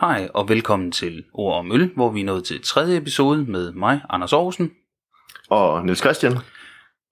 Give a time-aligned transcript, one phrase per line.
[0.00, 3.72] Hej og velkommen til Ord om Øl, hvor vi er nået til tredje episode med
[3.72, 4.70] mig, Anders Aarhusen.
[5.50, 6.32] Og Niels Christian.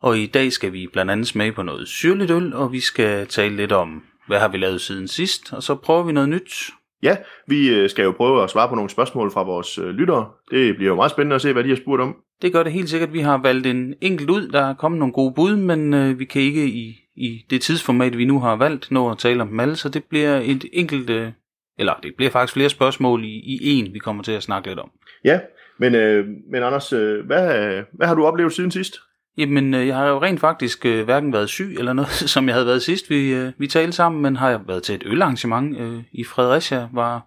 [0.02, 3.26] Og i dag skal vi blandt andet smage på noget syrligt øl, og vi skal
[3.26, 6.70] tale lidt om, hvad har vi lavet siden sidst, og så prøver vi noget nyt.
[7.02, 7.16] Ja,
[7.46, 10.28] vi øh, skal jo prøve at svare på nogle spørgsmål fra vores øh, lyttere.
[10.50, 12.16] Det bliver jo meget spændende at se, hvad de har spurgt om.
[12.42, 13.12] Det gør det helt sikkert.
[13.12, 14.48] Vi har valgt en enkelt ud.
[14.48, 18.18] Der er kommet nogle gode bud, men øh, vi kan ikke i, i det tidsformat,
[18.18, 21.10] vi nu har valgt, nå at tale om dem alle, så det bliver et enkelt,
[21.10, 21.32] øh,
[21.78, 24.78] eller det bliver faktisk flere spørgsmål i, i en, vi kommer til at snakke lidt
[24.78, 24.90] om.
[25.24, 25.40] Ja,
[25.78, 28.96] men, øh, men Anders, øh, hvad, hvad har du oplevet siden sidst?
[29.38, 32.54] Jamen, øh, jeg har jo rent faktisk øh, hverken været syg eller noget, som jeg
[32.54, 35.80] havde været sidst, vi, øh, vi talte sammen, men har jeg været til et ølarrangement
[35.80, 37.26] øh, i Fredericia, var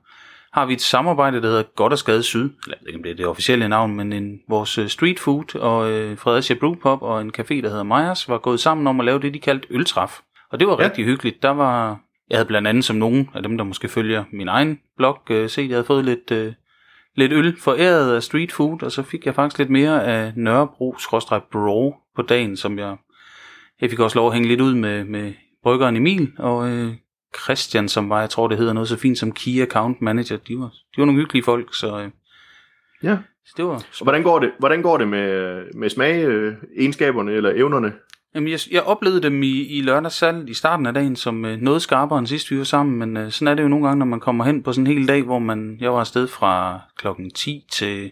[0.53, 3.03] har vi et samarbejde, der hedder Godt og Skade Syd, eller jeg ved ikke om
[3.03, 7.21] det det officielle navn, men en, vores øh, street food og øh, Fredericia Brewpub og
[7.21, 10.19] en café, der hedder Meyers, var gået sammen om at lave det, de kaldte øltræf.
[10.51, 10.85] Og det var ja.
[10.85, 11.43] rigtig hyggeligt.
[11.43, 11.99] Der var,
[12.29, 15.49] jeg havde blandt andet som nogen af dem, der måske følger min egen blog, øh,
[15.49, 16.53] set, jeg havde fået lidt, øh,
[17.15, 21.95] lidt øl foræret af street food, og så fik jeg faktisk lidt mere af Nørrebro-Bro
[22.15, 22.97] på dagen, som jeg,
[23.81, 26.93] jeg fik også lov at hænge lidt ud med, med bryggeren Emil, og øh,
[27.43, 30.59] Christian, som var, jeg tror det hedder noget så fint som Key Account Manager, de
[30.59, 32.09] var, de var nogle hyggelige folk, så øh,
[33.03, 33.17] Ja.
[33.45, 33.73] så det var...
[33.73, 37.93] Og hvordan går det, hvordan går det med, med smag, øh, egenskaberne eller evnerne?
[38.37, 41.81] Jamen, jeg, jeg oplevede dem i, i lørdagssalg i starten af dagen som øh, noget
[41.81, 44.05] skarpere end sidst vi var sammen, men øh, sådan er det jo nogle gange, når
[44.05, 47.31] man kommer hen på sådan en hel dag, hvor man, jeg var afsted fra klokken
[47.31, 48.11] 10 til,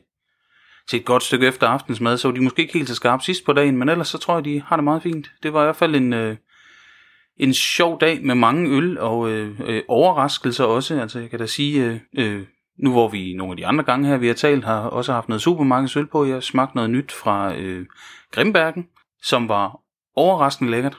[0.89, 3.45] til et godt stykke efter aftensmad, så var de måske ikke helt så skarpe sidst
[3.45, 5.31] på dagen, men ellers så tror jeg, de har det meget fint.
[5.43, 6.35] Det var i hvert fald en, øh,
[7.37, 11.01] en sjov dag med mange øl og øh, øh, overraskelser også.
[11.01, 12.43] Altså jeg kan da sige, øh, øh,
[12.79, 15.29] nu hvor vi nogle af de andre gange her, vi har talt, har også haft
[15.29, 16.25] noget supermarkedsøl på.
[16.25, 17.85] Jeg smagte noget nyt fra øh,
[18.31, 18.87] Grimbergen,
[19.23, 19.84] som var
[20.15, 20.97] overraskende lækkert.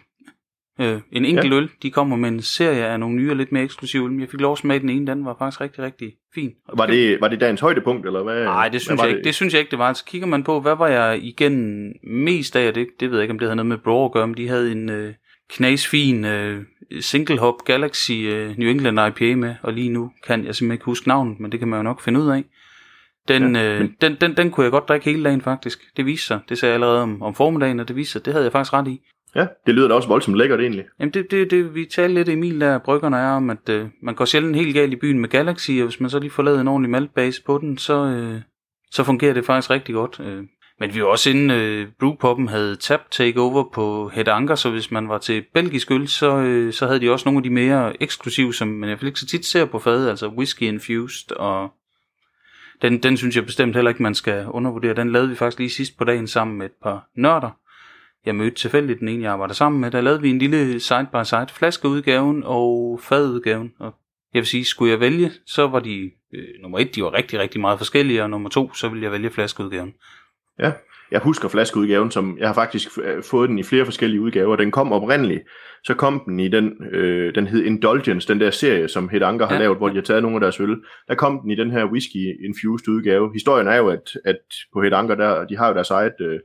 [0.81, 1.57] Øh, en enkelt ja.
[1.59, 4.21] øl, de kommer med en serie af nogle nye og lidt mere eksklusive øl, men
[4.21, 6.53] jeg fik lov at smage den ene, den var faktisk rigtig, rigtig fin.
[6.75, 8.45] Var det, var det dagens højdepunkt, eller hvad?
[8.45, 9.25] Nej, det synes jeg ikke.
[9.25, 9.89] Det synes jeg ikke, det var.
[9.89, 13.33] Altså kigger man på, hvad var jeg igen mest af, det, det ved jeg ikke,
[13.33, 15.15] om det havde noget med Bro at gøre, men de havde en øh,
[15.51, 16.63] knasfin øh,
[17.01, 20.85] Single Hop Galaxy øh, New England IPA med, og lige nu kan jeg simpelthen ikke
[20.85, 22.45] huske navnet, men det kan man jo nok finde ud af.
[23.29, 25.81] Den, ja, øh, men- den, den, den kunne jeg godt drikke hele dagen faktisk.
[25.97, 26.41] Det viste sig.
[26.49, 28.25] Det sagde jeg allerede om, om formiddagen, og det viste sig.
[28.25, 29.01] Det havde jeg faktisk ret i.
[29.35, 30.85] Ja, det lyder da også voldsomt lækkert egentlig.
[31.01, 34.15] Jamen det, det, det vi talte lidt Emil der, bryggerne er om, at øh, man
[34.15, 36.61] går sjældent helt galt i byen med Galaxy, og hvis man så lige får lavet
[36.61, 38.41] en ordentlig maltbase på den, så, øh,
[38.91, 40.21] så fungerer det faktisk rigtig godt.
[40.21, 40.45] Øh.
[40.81, 44.91] Men vi var også inden øh, Brewpoppen havde tap takeover på Head Anker, så hvis
[44.91, 48.03] man var til belgisk øl, så, øh, så havde de også nogle af de mere
[48.03, 51.33] eksklusive, som man i hvert fald ikke så tit ser på fadet, altså Whiskey infused,
[51.33, 51.71] og
[52.83, 54.95] den, den synes jeg bestemt heller ikke, man skal undervurdere.
[54.95, 57.51] Den lavede vi faktisk lige sidst på dagen sammen med et par nørder.
[58.27, 59.91] Jeg mødte tilfældigt den ene, jeg arbejder sammen med.
[59.91, 63.73] Der lavede vi en lille side-by-side flaskeudgaven og fadudgaven.
[63.79, 63.95] Og
[64.35, 67.39] jeg vil sige, skulle jeg vælge, så var de, øh, nummer et, de var rigtig,
[67.39, 69.95] rigtig meget forskellige, og nummer to, så ville jeg vælge flaskeudgaven.
[70.59, 70.73] Ja,
[71.11, 74.57] jeg husker flaskeudgaven, som jeg har faktisk øh, fået den i flere forskellige udgaver.
[74.57, 75.43] Den kom oprindeligt,
[75.85, 79.47] så kom den i den, øh, den hed Indulgence, den der serie, som Het Anker
[79.47, 79.61] har Ja.
[79.61, 80.77] lavet, hvor de har taget nogle af deres øl.
[81.09, 83.33] Der kom den i den her whisky-infused udgave.
[83.33, 84.39] Historien er jo, at, at
[84.73, 86.41] på Het Anker, der, de har jo deres eget øh,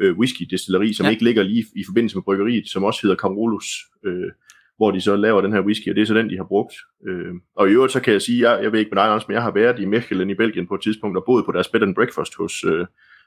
[0.00, 1.10] øh, whisky-destilleri, som Ja.
[1.10, 3.66] ikke ligger lige i forbindelse med bryggeriet, som også hedder Carolus,
[4.06, 4.30] øh,
[4.76, 6.74] hvor de så laver den her whisky, og det er så den, de har brugt.
[7.08, 9.28] Øh, og i øvrigt, så kan jeg sige, jeg, jeg ved ikke med dig, Anders,
[9.28, 11.68] men jeg har været i Mechelen i Belgien på et tidspunkt, og boet på deres
[11.68, 12.86] bed and breakfast hos, øh,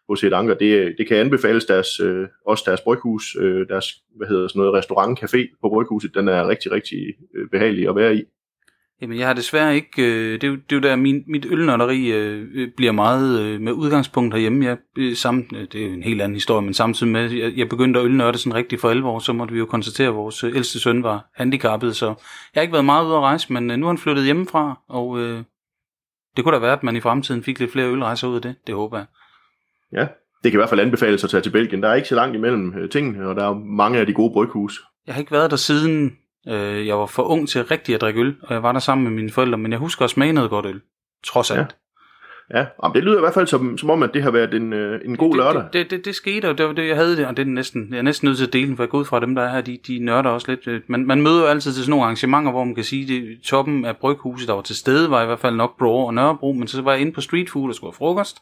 [0.10, 0.54] hos et anker.
[0.54, 3.86] Det, det kan anbefales deres, øh, også deres bryghus, øh, deres
[4.18, 6.16] hvad hedder sådan noget, restaurant, café på bryghuset.
[6.16, 7.00] Den er rigtig, rigtig
[7.36, 8.24] øh, behagelig at være i.
[9.02, 10.04] Jamen, jeg har desværre ikke...
[10.04, 13.42] Øh, det, er jo, det er jo der, min, mit ølnørderi øh, øh, bliver meget
[13.42, 14.66] øh, med udgangspunkt herhjemme.
[14.66, 17.54] Jeg, øh, sam, øh, det er jo en helt anden historie, men samtidig med, jeg,
[17.58, 20.44] jeg begyndte at ølnørde sådan rigtig for alvor, så måtte vi jo konstatere, at vores
[20.44, 22.16] øh, ældste søn var handicappet, så jeg
[22.56, 25.20] har ikke været meget ude at rejse, men øh, nu er han flyttet hjemmefra, og
[25.20, 25.44] øh,
[26.36, 28.56] det kunne da være, at man i fremtiden fik lidt flere ølrejser ud af det.
[28.68, 29.06] Det håber jeg.
[29.94, 30.08] Ja,
[30.44, 31.84] det kan i hvert fald anbefales at tage til Belgien.
[31.84, 34.34] Der er ikke så langt imellem øh, tingene, og der er mange af de gode
[34.34, 34.82] bryghus.
[35.08, 36.18] Jeg har ikke været der siden
[36.48, 39.04] øh, jeg var for ung til rigtig at drikke øl, og jeg var der sammen
[39.04, 40.82] med mine forældre, men jeg husker at smage noget godt øl.
[41.26, 41.76] Trods alt.
[42.54, 44.74] Ja, jamen, det lyder i hvert fald som, som om, at det har været en,
[44.74, 45.64] øh, en god lørdag.
[45.64, 47.50] Det, det, det, det skete, og det var det, jeg havde det, og det er
[47.50, 49.36] næsten, jeg er næsten nødt til at dele for jeg går ud fra at dem,
[49.36, 50.68] der er her, de, de nørder også lidt.
[50.68, 53.42] øh, Man, man møder jo altid til sådan nogle arrangementer, hvor man kan sige, det
[53.46, 56.54] toppen af bryghuset, der var til stede, var i hvert fald nok Bro og Nørrebro,
[56.54, 58.38] men så var jeg inde på street food og skulle have frokost.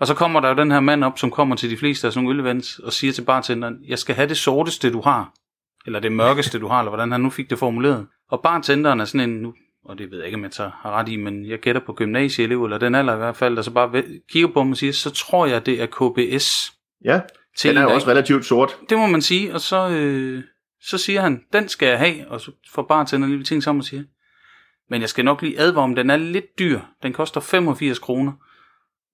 [0.00, 2.12] Og så kommer der jo den her mand op, som kommer til de fleste af
[2.12, 5.32] sådan nogle ølevents, og siger til bartenderen, jeg skal have det sorteste, du har.
[5.86, 8.06] Eller det mørkeste, du har, eller hvordan han nu fik det formuleret.
[8.30, 9.54] Og bartenderen er sådan en, nu,
[9.84, 11.92] og det ved jeg ikke, om jeg tager har ret i, men jeg gætter på
[11.92, 14.92] gymnasieelev, eller den alder i hvert fald, der så bare kigger på ham og siger,
[14.92, 16.72] så tror jeg, det er KBS.
[17.04, 17.20] Ja,
[17.56, 18.76] Til den er jo også relativt sort.
[18.90, 20.42] Det må man sige, og så, øh,
[20.82, 23.84] så siger han, den skal jeg have, og så får bartenderen lige ting sammen og
[23.84, 24.02] siger,
[24.90, 26.80] Men jeg skal nok lige advare om, den er lidt dyr.
[27.02, 28.32] Den koster 85 kroner.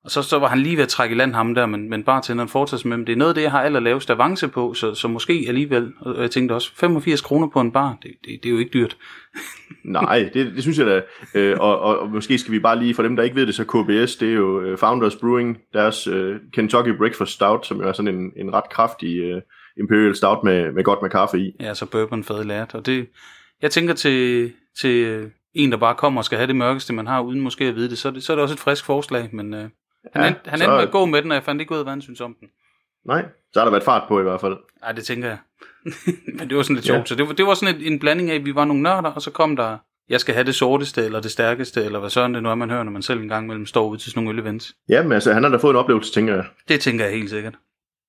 [0.07, 2.03] Og så, så var han lige ved at trække i land ham der, men, men
[2.03, 4.95] bare til en med, det er noget af det, jeg har allerlavest avance på, så,
[4.95, 8.49] så måske alligevel, og jeg tænkte også, 85 kroner på en bar, det, det, det
[8.49, 8.97] er jo ikke dyrt.
[9.85, 11.03] Nej, det, det synes jeg da,
[11.35, 13.55] øh, og, og, og måske skal vi bare lige, for dem der ikke ved det,
[13.55, 17.89] så KBS, det er jo øh, Founders Brewing, deres øh, Kentucky Breakfast Stout, som jo
[17.89, 19.43] er sådan en, en ret kraftig øh,
[19.79, 21.57] Imperial Stout med, med godt med kaffe i.
[21.61, 23.09] Ja, så bourbon lært, og det,
[23.63, 27.21] jeg tænker til, til en, der bare kommer og skal have det mørkeste, man har,
[27.21, 29.29] uden måske at vide det, så er det, så er det også et frisk forslag,
[29.33, 29.69] men øh,
[30.13, 30.65] han, ja, endte, han så...
[30.65, 32.21] endte med at gå med den, og jeg fandt ikke ud af, hvad han synes
[32.21, 32.49] om den.
[33.07, 34.57] Nej, så har der været fart på i hvert fald.
[34.81, 35.39] Nej, det tænker jeg.
[36.39, 36.99] Men det var sådan lidt sjovt.
[36.99, 37.05] Ja.
[37.05, 39.11] Så det var, det var sådan en, en blanding af, at vi var nogle nørder,
[39.11, 42.35] og så kom der, jeg skal have det sorteste, eller det stærkeste, eller hvad sådan
[42.35, 44.25] det nu er, man hører, når man selv en gang mellem står ude til sådan
[44.25, 44.75] nogle ølevents.
[44.89, 46.45] Jamen altså, han har da fået en oplevelse, tænker jeg.
[46.69, 47.55] Det tænker jeg helt sikkert.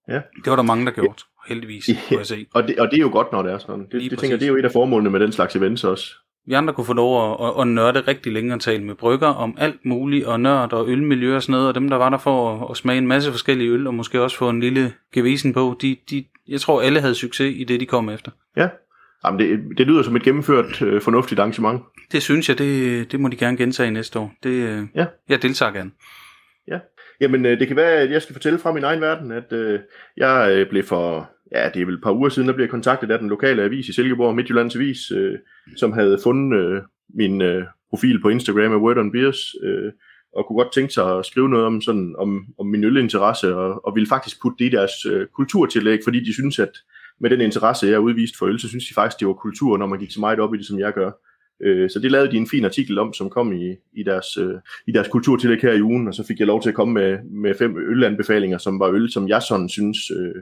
[0.08, 0.22] Ja.
[0.44, 1.54] Det var der mange, der gjorde, ja.
[1.54, 2.46] heldigvis, kunne jeg se.
[2.54, 3.88] Og det, og det er jo godt, når det er sådan.
[3.92, 6.16] Det, det tænker det er jo et af formålene med den slags events også
[6.48, 9.28] vi andre kunne få lov at, at, at nørde rigtig længe og tale med brygger
[9.28, 12.18] om alt muligt, og nørd og ølmiljø og sådan noget, og dem, der var der
[12.18, 15.54] for at, at smage en masse forskellige øl, og måske også få en lille gevisen
[15.54, 18.32] på, de, de, jeg tror, alle havde succes i det, de kom efter.
[18.58, 18.68] Ja,
[19.26, 21.82] Jamen, det, det lyder som et gennemført øh, fornuftigt arrangement.
[22.12, 24.34] Det synes jeg, det, det må de gerne gentage næste år.
[24.44, 25.06] Det, øh, ja.
[25.30, 25.92] Jeg deltager gerne.
[26.68, 26.80] Ja,
[27.22, 29.80] jamen øh, det kan være, at jeg skal fortælle fra min egen verden, at øh,
[30.18, 33.12] jeg øh, blev for ja, det er vel et par uger siden, der blev kontaktet
[33.12, 35.40] af den lokale avis i Silkeborg, Midtjyllands Avis, øh,
[35.78, 36.82] som havde fundet øh,
[37.14, 39.92] min øh, profil på Instagram af Word on Beers, øh,
[40.36, 43.86] og kunne godt tænke sig at skrive noget om, sådan, om, om min ølinteresse, og,
[43.86, 46.72] og ville faktisk putte det i deres øh, kulturtillæg, fordi de synes, at
[47.20, 49.78] med den interesse, jeg har udvist for øl, så synes de faktisk, det var kultur,
[49.78, 51.12] når man gik så meget op i det, som jeg gør.
[51.62, 54.56] Øh, så det lavede de en fin artikel om, som kom i, i, deres, øh,
[54.88, 57.24] i deres kulturtillæg her i ugen, og så fik jeg lov til at komme med,
[57.24, 60.36] med fem ølanbefalinger, som var øl, som jeg sådan synes øh,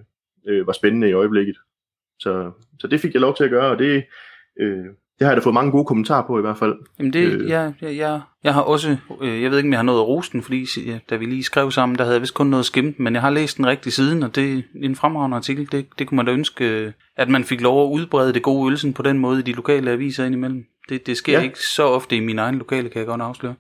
[0.47, 1.57] øh, var spændende i øjeblikket.
[2.19, 4.03] Så, så det fik jeg lov til at gøre, og det,
[4.59, 4.85] øh,
[5.19, 6.75] det har jeg da fået mange gode kommentarer på i hvert fald.
[6.99, 7.49] Jamen det, øh.
[7.49, 10.07] jeg, jeg, jeg, jeg har også, øh, jeg ved ikke om jeg har noget at
[10.07, 10.65] rose den, fordi
[11.09, 13.29] da vi lige skrev sammen, der havde jeg vist kun noget skimmet, men jeg har
[13.29, 15.71] læst den rigtig siden, og det er en fremragende artikel.
[15.71, 18.93] Det, det kunne man da ønske, at man fik lov at udbrede det gode ølsen
[18.93, 20.65] på den måde i de lokale aviser indimellem.
[20.89, 21.43] Det, det sker ja.
[21.43, 23.55] ikke så ofte i min egen lokale, kan jeg godt afsløre.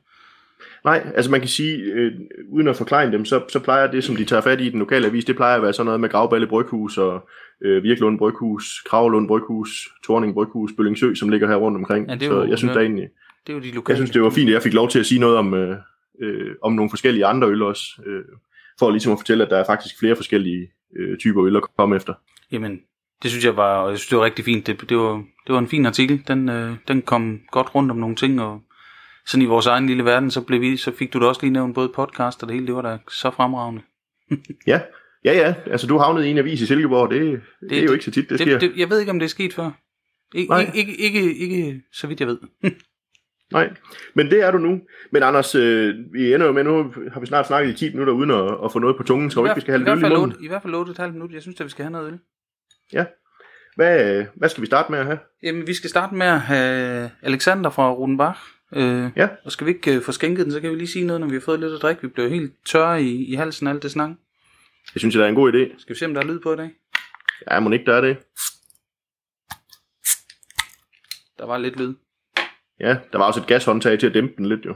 [0.85, 2.11] Nej, altså man kan sige, øh,
[2.51, 4.79] uden at forklare dem, så, så plejer det, som de tager fat i i den
[4.79, 7.29] lokale avis, det plejer at være sådan noget med Gravballe Bryghus og
[7.61, 9.69] øh, Virklund Bryghus, Kravlund Bryghus,
[10.05, 12.07] Torning Bryghus, Bøllingsø, som ligger her rundt omkring.
[12.07, 13.09] Ja, det er jo, så jeg synes da egentlig,
[13.47, 13.93] det er jo de lokale.
[13.93, 15.77] Jeg synes, det var fint, at jeg fik lov til at sige noget om, øh,
[16.21, 18.23] øh, om nogle forskellige andre øl også, øh,
[18.79, 20.67] for ligesom at fortælle, at der er faktisk flere forskellige
[20.99, 22.13] øh, typer øl at komme efter.
[22.51, 22.81] Jamen,
[23.23, 24.67] det synes jeg var, jeg synes, det var rigtig fint.
[24.67, 25.13] Det, det, var,
[25.47, 26.23] det var en fin artikel.
[26.27, 28.61] Den, øh, den kom godt rundt om nogle ting, og
[29.25, 31.53] sådan i vores egen lille verden, så, blev vi, så fik du da også lige
[31.53, 33.81] nævnt både podcast og det hele, det var da så fremragende.
[34.67, 34.81] ja,
[35.25, 35.53] ja, ja.
[35.71, 38.11] Altså du havnede i en avis i Silkeborg, det, det, det er jo ikke så
[38.11, 38.59] tit, det, det sker.
[38.59, 39.71] Det, jeg ved ikke, om det er sket før.
[40.35, 40.71] Ik- Nej.
[40.75, 42.37] Ikke, ikke, ikke, ikke, så vidt jeg ved.
[43.51, 43.69] Nej,
[44.15, 44.79] men det er du nu.
[45.11, 48.13] Men Anders, øh, vi ender jo med, nu har vi snart snakket i 10 minutter
[48.13, 49.31] uden at, at få noget på tungen.
[49.35, 50.43] Vi ikke, vi skal have lidt øl i munden?
[50.43, 51.31] I hvert fald låt et halvt minut.
[51.33, 52.19] Jeg synes, at vi skal have noget øl.
[52.93, 53.05] Ja.
[53.75, 55.19] Hvad, hvad skal vi starte med at have?
[55.43, 58.39] Jamen, vi skal starte med at have Alexander fra Rudenbach.
[58.75, 59.27] Øh, ja.
[59.45, 61.27] Og skal vi ikke øh, få skænket den, så kan vi lige sige noget, når
[61.27, 62.01] vi har fået lidt at drikke.
[62.01, 64.09] Vi bliver helt tørre i, i halsen alt det snak.
[64.93, 65.79] Jeg synes, det er en god idé.
[65.81, 66.71] Skal vi se, om der er lyd på i dag?
[67.51, 68.17] Ja, må ikke der er det.
[71.37, 71.93] Der var lidt lyd.
[72.79, 74.75] Ja, der var også et gashåndtag til at dæmpe den lidt jo.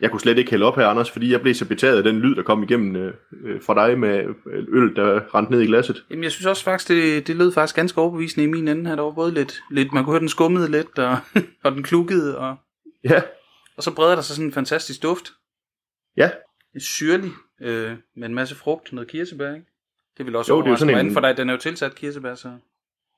[0.00, 2.18] Jeg kunne slet ikke hælde op her, Anders, fordi jeg blev så betaget af den
[2.18, 5.66] lyd, der kom igennem øh, øh fra dig med øh, øl, der rendte ned i
[5.66, 6.04] glasset.
[6.10, 8.96] Jamen, jeg synes også faktisk, det, det lød faktisk ganske overbevisende i min ende her.
[8.96, 11.18] Der var både lidt, lidt man kunne høre, den skummede lidt, og,
[11.64, 12.56] og den klukkede, og,
[13.04, 13.22] ja.
[13.80, 15.32] Og så breder der sig sådan en fantastisk duft.
[16.16, 16.30] Ja.
[16.74, 19.66] En syrlig, øh, med en masse frugt, noget kirsebær, ikke?
[20.18, 21.12] Det vil også jo, det er sådan en...
[21.12, 22.48] for dig, den er jo tilsat kirsebær, så...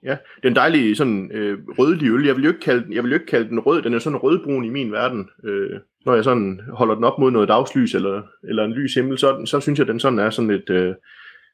[0.02, 2.26] Ja, det er en dejlig sådan øh, rødlig øl.
[2.26, 4.18] Jeg vil jo ikke kalde, jeg vil jo ikke kalde den rød, den er sådan
[4.18, 5.28] rødbrun i min verden.
[5.44, 9.18] Øh, når jeg sådan holder den op mod noget dagslys eller, eller en lys himmel,
[9.18, 10.94] så, så synes jeg, den sådan er sådan lidt øh,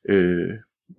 [0.09, 0.55] øh,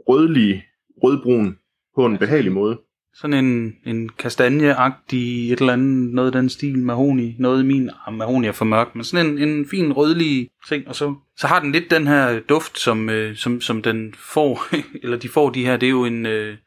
[0.07, 0.65] rødlig,
[1.03, 1.59] rødbrun
[1.95, 2.79] på en behagelig måde.
[3.13, 7.89] Sådan en, en kastanjeagtig et eller andet, noget af den stil, mahoni, noget i min,
[8.07, 11.47] ah, mahoni er for mørk, men sådan en, en fin rødlig ting, og så, så
[11.47, 14.63] har den lidt den her duft, som, øh, som, som den får,
[15.03, 16.57] eller de får de her, det er jo en, øh,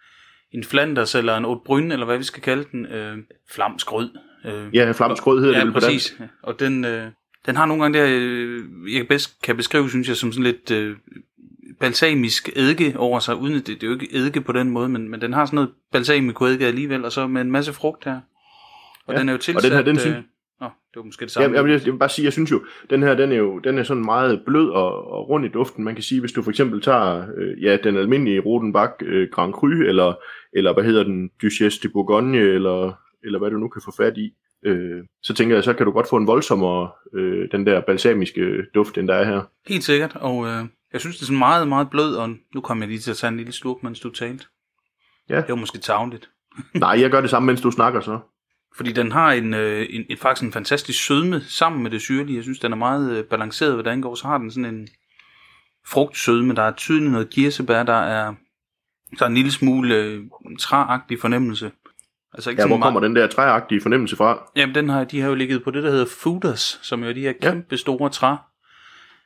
[0.52, 3.18] en Flanders eller en Bryn, eller hvad vi skal kalde den, øh,
[3.50, 4.10] flamsk rød.
[4.44, 6.14] Øh, ja, flamsk rød hedder ja, det på præcis.
[6.18, 6.32] dansk.
[6.42, 7.10] Og den, øh,
[7.46, 8.60] den har nogle gange der, øh,
[8.94, 10.96] jeg bedst kan beskrive, synes jeg, som sådan lidt øh,
[11.82, 15.08] balsamisk eddike over sig, uden det, det er jo ikke eddike på den måde, men,
[15.08, 18.20] men den har sådan noget balsamisk eddike alligevel, og så med en masse frugt her.
[19.06, 19.56] Og ja, den er jo tilsat...
[19.56, 20.16] Og den her, den synes...
[20.16, 20.22] øh,
[20.60, 21.56] Nå, det var måske det Ja, samme.
[21.56, 22.60] jeg, vil, jeg vil bare sige, jeg synes jo,
[22.90, 25.84] den her, den er jo den er sådan meget blød og, og rund i duften.
[25.84, 29.52] Man kan sige, hvis du for eksempel tager øh, ja, den almindelige Rodenbach øh, Grand
[29.52, 30.14] Cru, eller,
[30.52, 32.92] eller hvad hedder den, Duchesse de Bourgogne, eller,
[33.24, 34.30] eller hvad du nu kan få fat i,
[34.66, 38.62] øh, så tænker jeg, så kan du godt få en voldsommere, øh, den der balsamiske
[38.74, 39.40] duft, end der er her.
[39.68, 42.84] Helt sikkert, og øh, jeg synes, det er sådan meget, meget blød, og nu kommer
[42.84, 44.44] jeg lige til at tage en lille slurk, mens du talte.
[45.28, 45.36] Ja.
[45.36, 46.30] Det var måske tavligt.
[46.74, 48.18] Nej, jeg gør det samme, mens du snakker så.
[48.76, 52.36] Fordi den har en, øh, en, en, faktisk en fantastisk sødme sammen med det syrlige.
[52.36, 54.14] Jeg synes, den er meget øh, balanceret, hvad det angår.
[54.14, 54.88] Så har den sådan en
[55.86, 56.54] frugtsødme.
[56.54, 57.82] Der er tydeligt noget kirsebær.
[57.82, 58.34] Der er,
[59.18, 60.22] der er en lille smule øh,
[60.58, 61.70] træagtig fornemmelse.
[62.34, 64.50] Altså ikke Ja, hvor meget- kommer den der træagtige fornemmelse fra?
[64.56, 67.12] Jamen, den har, de har jo ligget på det, der hedder fooders, som jo er
[67.12, 67.50] de her Ja.
[67.50, 68.34] kæmpe store træ.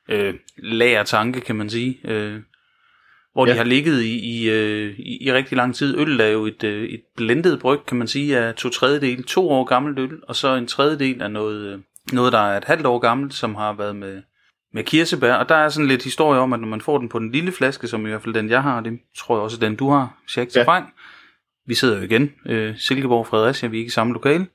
[0.09, 1.99] Øh, lager tanke, kan man sige.
[2.05, 2.41] Øh,
[3.33, 3.53] hvor ja.
[3.53, 5.99] De har ligget i, i, øh, i, i rigtig lang tid.
[5.99, 9.51] Øl er jo et, øh, et blendet bryg, kan man sige, af to tredjedel, to
[9.51, 11.79] år gammelt øl, og så en tredjedel af noget, øh,
[12.13, 14.23] noget, der er et halvt år gammelt, som har været med,
[14.73, 15.35] med kirsebær.
[15.35, 17.53] Og der er sådan lidt historie om, at når man får den på den lille
[17.53, 20.19] flaske, som i hvert fald den, jeg har, det tror jeg også, den, du har,
[20.39, 20.71] ikke tager Ja.
[20.73, 20.85] fejl.
[21.67, 24.47] Vi sidder jo igen, øh, Silkeborg Fredericia, vi er ikke i samme lokale.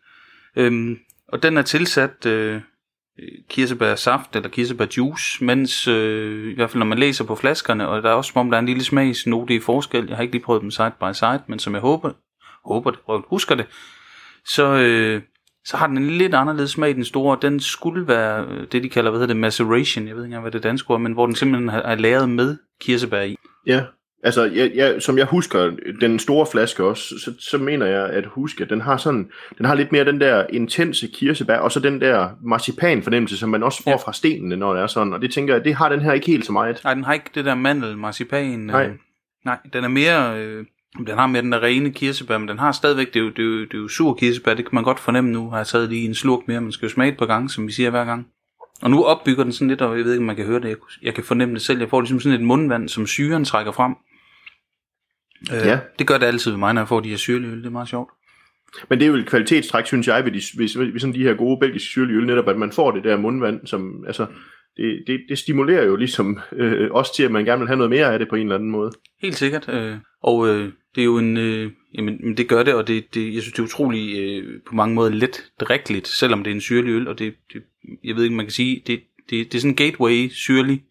[0.56, 2.62] Øhm, og den er tilsat øh,
[3.50, 7.88] kirsebær saft eller kirsebær juice, mens øh, i hvert fald når man læser på flaskerne,
[7.88, 10.08] og der er også som om der er en lille smagsnote i forskel.
[10.08, 12.12] Jeg har ikke lige prøvet dem side by side, men som jeg håber,
[12.66, 13.66] håber det, prøvet, husker det,
[14.46, 15.22] så, øh,
[15.66, 17.38] så har den en lidt anderledes smag, den store.
[17.42, 20.42] Den skulle være øh, det, de kalder, hvad hedder det, maceration, jeg ved ikke engang,
[20.42, 23.36] hvad det danske ord men hvor den simpelthen er lavet med kirsebær i.
[23.68, 23.84] Ja,
[24.24, 28.26] altså jeg, jeg, som jeg husker den store flaske også, så, så mener jeg at
[28.26, 31.80] huske, at den har sådan, den har lidt mere den der intense kirsebær, og så
[31.80, 33.98] den der marcipan fornemmelse, som man også får Ja.
[33.98, 36.28] fra stenene, når det er sådan, og det tænker jeg, det har den her ikke
[36.28, 36.82] helt så meget.
[36.84, 38.60] Nej, den har ikke det der mandel, marcipan.
[38.60, 38.86] Nej.
[38.86, 38.94] Øh,
[39.46, 40.40] nej, den er mere...
[40.40, 40.66] Øh,
[40.98, 43.40] den har mere den der rene kirsebær, men den har stadigvæk, det er, jo, det,
[43.40, 45.50] er jo, det er jo sur kirsebær, det kan man godt fornemme nu.
[45.50, 47.68] Har jeg taget lige en slurk mere, man skal jo smage et par gange, som
[47.68, 48.28] vi siger hver gang.
[48.82, 50.70] Og nu opbygger den sådan lidt, og jeg ved ikke, om man kan høre det.
[50.70, 51.80] Jeg, jeg kan fornemme det selv.
[51.80, 53.96] Jeg får ligesom sådan et mundvand, som syren trækker frem.
[55.54, 55.80] Øh, Ja.
[56.00, 57.58] Det gør det altid ved mig, når jeg får de her syrlige øl.
[57.58, 58.10] Det er meget sjovt.
[58.90, 61.34] Men det er jo et kvalitetstræk, synes jeg, ved, de, ved, ved sådan de her
[61.34, 64.26] gode belgiske syrlige øl, netop at man får det der mundvand, som, altså,
[64.78, 67.90] det, det, det stimulerer jo ligesom øh, også til, at man gerne vil have noget
[67.90, 68.92] mere af det på en eller anden måde.
[69.22, 69.70] Helt sikkert.
[69.70, 71.38] Øh, og øh, det er jo en...
[71.38, 74.62] Øh, jamen, men det gør det, og det, det, jeg synes, det er utrolig øh,
[74.68, 77.64] på mange måder let drikkeligt, selvom det er en syrlig øl, og det, det
[78.04, 80.84] jeg ved ikke, man kan sige, det, det, det er sådan en gateway syrlig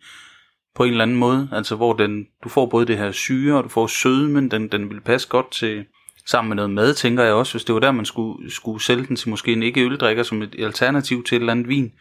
[0.81, 3.65] på en eller anden måde, altså hvor den, du får både det her syre, og
[3.65, 5.85] du får sødmen, den, den vil passe godt til,
[6.27, 9.07] sammen med noget mad, tænker jeg også, hvis det var der, man skulle, skulle sælge
[9.07, 11.93] den til måske en ikke-øldrikker som et alternativ til et eller andet vin.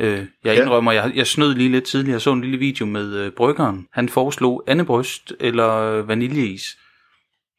[0.00, 0.62] Øh, jeg Ja.
[0.62, 3.86] indrømmer, jeg, jeg snød lige lidt tidligere, jeg så en lille video med øh, bryggeren.
[3.92, 6.78] Han foreslog andebryst eller vaniljeis.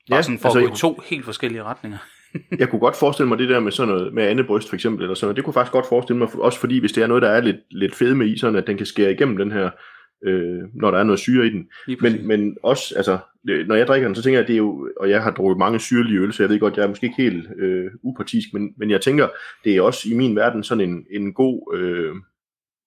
[0.09, 1.97] Bare Ja, sådan for altså, at gå i to helt forskellige retninger.
[2.59, 5.03] Jeg kunne godt forestille mig det der med sådan noget, med andet bryst for eksempel,
[5.03, 5.35] eller sådan noget.
[5.35, 7.41] Det kunne jeg faktisk godt forestille mig, også fordi hvis det er noget, der er
[7.41, 9.69] lidt, lidt fedme i, sådan at den kan skære igennem den her,
[10.25, 11.67] øh, når der er noget syre i den.
[12.01, 13.17] Men, men også, altså,
[13.67, 15.57] når jeg drikker den, så tænker jeg, at det er jo, og jeg har drukket
[15.57, 18.69] mange syrlige øl, så jeg ved godt, jeg er måske ikke helt øh, upartisk, men,
[18.77, 19.27] men jeg tænker,
[19.63, 22.15] det er også i min verden sådan en, en god øh,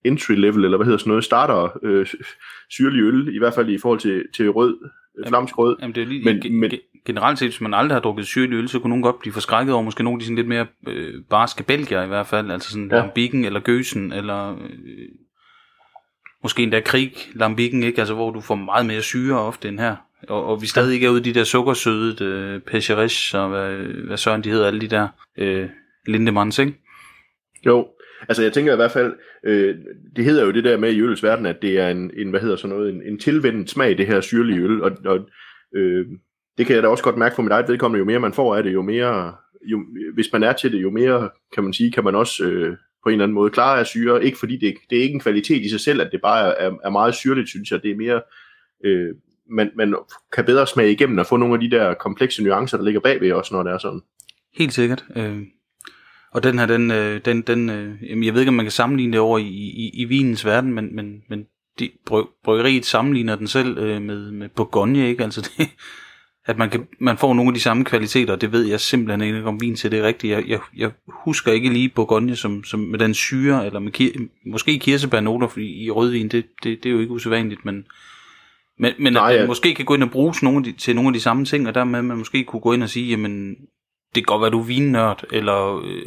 [0.04, 2.06] entry level, eller hvad hedder sådan noget, starter øh,
[2.76, 4.78] syrlig øl, i hvert fald i forhold til, til rød,
[5.18, 5.76] øh, flamsk rød.
[5.80, 6.70] Jamen, det er lige, Men- men, men-
[7.06, 9.74] generelt set, hvis man aldrig har drukket syrlig øl, så kunne nogen godt blive forskrækket
[9.74, 12.70] over måske nogle af de sådan lidt mere øh, barske belgier i hvert fald, altså
[12.70, 12.96] sådan Ja.
[12.96, 15.08] lambikken eller gøsen, eller øh,
[16.42, 17.98] måske endda krig lambikken, ikke?
[17.98, 19.96] Altså hvor du får meget mere syre ofte end her.
[20.28, 23.76] Og, og vi stadig ikke er ude i de der sukkersøde øh, pecherish, og hvad,
[24.06, 25.68] hvad søren de hedder, alle de der øh,
[26.06, 26.74] lindemans, ikke?
[27.66, 27.88] Jo,
[28.28, 29.14] altså jeg tænker i hvert fald,
[29.44, 29.76] øh,
[30.16, 32.40] det hedder jo det der med i ølets verden, at det er en, en hvad
[32.40, 35.28] hedder sådan noget, en, en tilvendt smag, det her syrlige øl, og, og
[35.76, 36.06] øh,
[36.58, 38.56] det kan jeg da også godt mærke for mit eget vedkommende, jo mere man får
[38.56, 41.92] af det, jo mere, jo, hvis man er til det, jo mere, kan man sige,
[41.92, 42.76] kan man også øh,
[43.08, 45.20] på en eller anden måde klare af syre, ikke fordi det, det er ikke en
[45.20, 47.96] kvalitet i sig selv, at det bare er, er meget syrligt, synes jeg, det er
[47.96, 48.22] mere,
[48.84, 49.14] øh,
[49.50, 49.94] man, man
[50.32, 53.32] kan bedre smage igennem og få nogle af de der komplekse nuancer, der ligger bagved
[53.32, 54.00] også, når det er sådan.
[54.54, 55.04] Helt sikkert.
[55.16, 55.38] Øh,
[56.32, 59.12] og den her, den, øh, den, den øh, jeg ved ikke, om man kan sammenligne
[59.12, 59.48] det over i,
[59.82, 61.46] i, i vinens verden, men, men, men
[61.78, 61.90] de,
[62.44, 65.24] bryggeriet sammenligner den selv øh, med, med Bourgogne, ikke?
[65.24, 65.68] Altså det,
[66.48, 69.48] at man, kan, man får nogle af de samme kvaliteter, det ved jeg simpelthen ikke
[69.48, 70.30] om vin til det er rigtigt.
[70.30, 74.10] Jeg, jeg, jeg husker ikke lige Bourgogne som, som med den syre, eller med kir,
[74.46, 77.86] måske kirsebærnoter, fordi i rødvin, det, det, det er jo ikke usædvanligt, men,
[78.78, 79.46] men, men Nej, at man ja.
[79.46, 81.74] måske kan gå ind og bruge nogle de, til nogle af de samme ting, og
[81.74, 83.48] dermed man måske kunne gå ind og sige, jamen,
[84.14, 86.02] det kan godt være, du er vinnørd, eller, øh,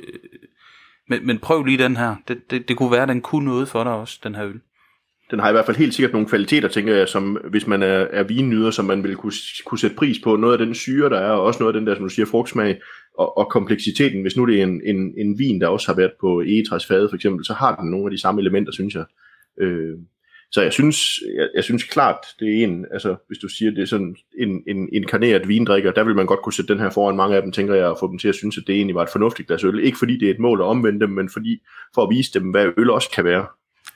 [1.10, 2.16] men, men prøv lige den her.
[2.28, 4.60] Det, det, det kunne være, den kunne noget for dig også, den her øl
[5.32, 8.08] den har i hvert fald helt sikkert nogle kvaliteter, tænker jeg, som hvis man er,
[8.12, 9.34] er vinnyder, som man vil kunne,
[9.66, 10.36] kunne sætte pris på.
[10.36, 12.26] Noget af den syre, der er, og også noget af den der, som du siger,
[12.26, 12.80] frugtsmag,
[13.18, 16.12] og, og kompleksiteten, hvis nu det er en, en, en vin, der også har været
[16.20, 19.06] på egetræsfade for eksempel, så har den nogle af de samme elementer, synes jeg.
[19.62, 19.98] Øh,
[20.52, 23.82] så jeg synes, jeg, jeg synes klart, det er en, altså hvis du siger, det
[23.82, 27.16] er sådan en, en inkarneret vindrikker, der vil man godt kunne sætte den her foran
[27.16, 29.04] mange af dem, tænker jeg, og få dem til at synes, at det egentlig var
[29.04, 29.80] et fornuftigt glas øl.
[29.80, 31.62] Ikke fordi det er et mål at omvende dem, men fordi
[31.96, 33.46] for at vise dem, hvad øl også kan være.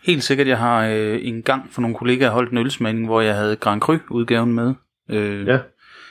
[0.06, 3.36] Helt sikkert, jeg har øh, en gang for nogle kollegaer holdt en ølsmagning, hvor jeg
[3.36, 4.74] havde Grand Cru udgaven med.
[5.10, 5.60] Øh, ja.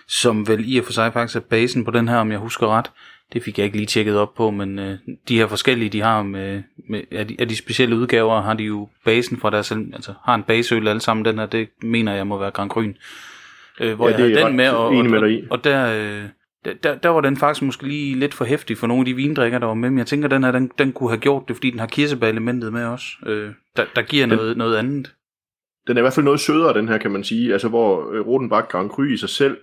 [0.09, 2.69] Som vel i og for sig faktisk er basen på den her, om jeg husker
[2.69, 2.91] ret.
[3.33, 4.99] Det fik jeg ikke lige tjekket op på, men øh,
[5.29, 8.65] de her forskellige, de har med, med af, de, af de specielle udgaver, har de
[8.65, 12.27] jo basen fra deres, altså har en baseøl alle sammen, den her, det mener jeg
[12.27, 12.95] må være Grand Gryn.
[13.81, 16.29] Øh, hvor ja, jeg havde den med, og, og, og, og der, øh,
[16.83, 19.59] der, der var den faktisk måske lige lidt for hæftig for nogle af de vindrikker,
[19.59, 21.71] der var med, men jeg tænker, den her, den, den kunne have gjort det, fordi
[21.71, 25.14] den har kirsebær-elementet med også, øh, der, der giver den, noget, noget andet.
[25.87, 28.26] Den er i hvert fald noget sødere, den her, kan man sige, altså hvor øh,
[28.26, 29.56] Rodenbach Grand Cru i sig selv,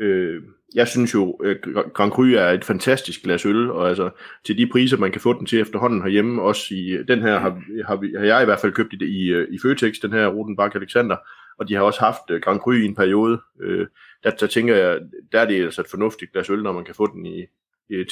[0.00, 0.42] øh,
[0.74, 1.56] jeg synes jo, øh,
[1.94, 4.10] Grand Cru er et fantastisk glas øl, og altså
[4.46, 7.62] til de priser, man kan få den til efterhånden herhjemme, også i den her har,
[7.86, 10.26] har, vi, har jeg i hvert fald købt i, i, øh, i Føtex, den her
[10.26, 11.16] Rodenbach Alexander,
[11.58, 13.40] og de har også haft øh, Grand Cru i en periode.
[13.60, 13.86] Øh,
[14.24, 14.98] der, der tænker jeg,
[15.32, 17.44] der er det altså et fornuftigt glas øl, når man kan få den i,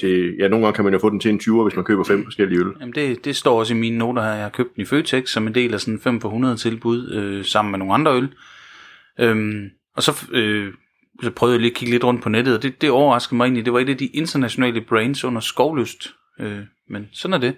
[0.01, 2.05] til, ja, nogle gange kan man jo få den til en 20, hvis man køber
[2.05, 2.73] fem forskellige øl.
[2.81, 4.33] Jamen det, det står også i mine noter her.
[4.33, 7.11] Jeg har købt den i Føtex som en del af sådan 5 for 100 tilbud,
[7.11, 8.29] øh, sammen med nogle andre øl.
[9.21, 10.73] Øhm, og så øh,
[11.23, 13.45] så prøvede jeg lige at kigge lidt rundt på nettet, og det, det overraskede mig
[13.45, 13.65] egentlig.
[13.65, 16.15] Det var et af de internationale brands under skovlyst.
[16.41, 17.57] Øh, men sådan er det.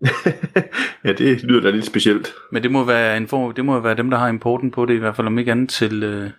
[1.04, 2.32] ja, det lyder da lidt specielt.
[2.52, 4.94] Men det må være en form, det må være dem, der har importen på det,
[4.94, 6.30] i hvert fald om ikke andet til øh,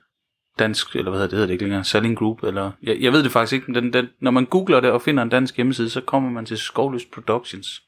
[0.60, 3.24] dansk, eller hvad hedder det, hedder det ikke længere, Selling Group, eller, jeg, jeg ved
[3.24, 5.90] det faktisk ikke, men den, den, når man googler det og finder en dansk hjemmeside,
[5.90, 7.82] så kommer man til Skovlyst Productions.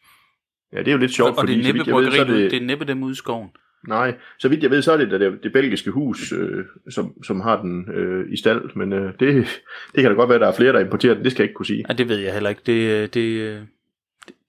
[0.73, 2.51] Ja, det er jo lidt sjovt, og, og det er næppe, ved, så det...
[2.51, 3.49] det er næppe dem ude i skoven.
[3.87, 7.41] Nej, så vidt jeg ved, så er det det, det belgiske hus, øh, som, som
[7.41, 9.61] har den øh, i stald, men øh, det,
[9.95, 11.49] det kan da godt være, at der er flere, der importerer den, det skal jeg
[11.49, 11.85] ikke kunne sige.
[11.89, 12.61] Ja, det ved jeg heller ikke.
[12.65, 13.61] Det, øh, det, øh,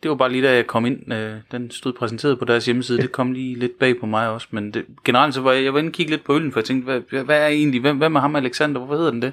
[0.05, 3.03] det, var bare lige da jeg kom ind, øh, den stod præsenteret på deres hjemmeside,
[3.03, 5.73] det kom lige lidt bag på mig også, men det, generelt så var jeg, jeg
[5.73, 7.99] var inde og kigge lidt på øllen, for jeg tænkte, hvad, hvad er egentlig, hvem,
[7.99, 9.33] hvem er ham Alexander, hvorfor hedder den det?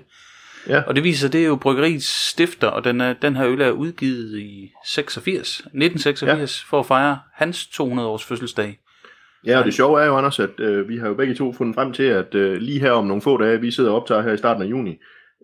[0.67, 0.81] Ja.
[0.81, 3.71] Og det viser, det er jo bryggeriets stifter, og den, er, den her øl er
[3.71, 6.69] udgivet i 86, 1986, ja.
[6.69, 8.79] for at fejre hans 200 års fødselsdag.
[9.45, 11.75] Ja, og det sjove er jo, Anders, at øh, vi har jo begge to fundet
[11.75, 14.33] frem til, at øh, lige her om nogle få dage, vi sidder og optager her
[14.33, 14.97] i starten af juni,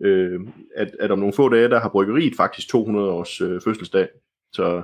[0.04, 0.40] øh,
[0.76, 4.08] at, at om nogle få dage, der har bryggeriet faktisk 200 års øh, fødselsdag.
[4.52, 4.82] Så,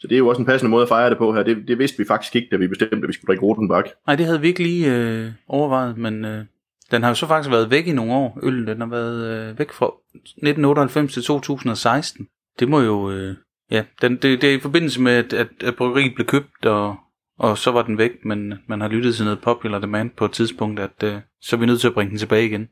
[0.00, 1.42] så det er jo også en passende måde at fejre det på her.
[1.42, 3.92] Det, det vidste vi faktisk ikke, da vi bestemte, at vi skulle drikke Rotenbach.
[4.06, 6.44] Nej, det havde vi ikke lige øh, overvejet, men øh,
[6.90, 8.66] den har jo så faktisk været væk i nogle år, øllen.
[8.66, 12.26] Den har været øh, væk fra 1998 til 2016.
[12.58, 13.10] Det må jo...
[13.10, 13.34] Øh,
[13.70, 16.96] ja, den, det, det er i forbindelse med, at, at, at bryggeriet blev købt, og
[17.38, 20.32] og så var den væk, men man har lyttet til noget popular demand på et
[20.32, 22.68] tidspunkt, at øh, så er vi nødt til at bringe den tilbage igen.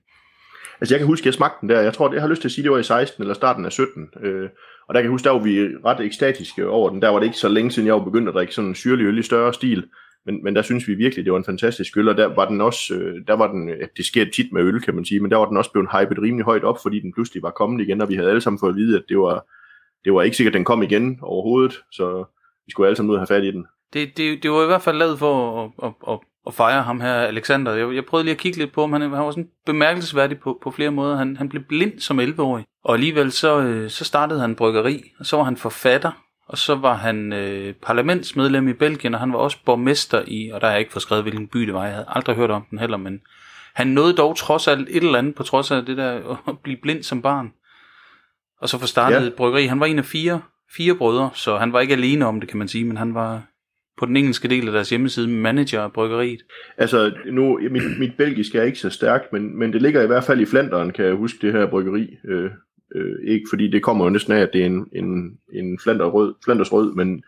[0.82, 2.48] Altså jeg kan huske, at jeg smagte den der, jeg tror, jeg har lyst til
[2.48, 4.48] at sige, det var i 16 eller starten af 17, øh,
[4.88, 7.26] og der kan jeg huske, der var vi ret ekstatiske over den, der var det
[7.26, 9.54] ikke så længe siden, jeg var begyndt at drikke sådan en syrlig øl i større
[9.54, 9.84] stil,
[10.26, 12.60] men, men der synes vi virkelig, det var en fantastisk øl, og der var den
[12.60, 15.36] også, øh, der var den, det sker tit med øl, kan man sige, men der
[15.36, 18.08] var den også blevet hypet rimelig højt op, fordi den pludselig var kommet igen, og
[18.08, 19.46] vi havde alle sammen fået at vide, at det var,
[20.04, 22.24] det var ikke sikkert, at den kom igen overhovedet, så
[22.66, 23.66] vi skulle alle sammen ud og have fat i den.
[23.92, 27.00] Det, det, det var i hvert fald lavet for at, at, at, at fejre ham
[27.00, 27.72] her, Alexander.
[27.72, 28.92] Jeg, jeg prøvede lige at kigge lidt på ham.
[28.92, 31.16] Han, han var sådan bemærkelsesværdig på, på flere måder.
[31.16, 32.64] Han, han blev blind som 11-årig.
[32.84, 36.10] Og alligevel så, øh, så startede han bryggeri, og så var han forfatter,
[36.48, 40.60] og så var han øh, parlamentsmedlem i Belgien, og han var også borgmester i, og
[40.60, 41.84] der har jeg ikke fået skrevet, hvilken by det var.
[41.84, 43.20] Jeg havde aldrig hørt om den heller, men
[43.74, 46.78] han nåede dog trods alt et eller andet, på trods af det der at blive
[46.82, 47.52] blind som barn.
[48.60, 49.26] Og så få startet ja.
[49.26, 49.66] et bryggeri.
[49.66, 50.40] Han var en af fire,
[50.76, 53.42] fire brødre, så han var ikke alene om det, kan man sige, men han var,
[53.98, 56.40] på den engelske del af deres hjemmeside, manager bryggeriet?
[56.78, 60.24] Altså, nu, mit, mit belgisk er ikke så stærkt, men, men det ligger i hvert
[60.24, 62.16] fald i Flanderen, kan jeg huske, det her bryggeri.
[62.28, 62.50] Øh,
[62.94, 66.06] øh, ikke fordi det kommer jo næsten af, at det er en, en, en Flander
[66.06, 67.22] rød, Flanders rød, men,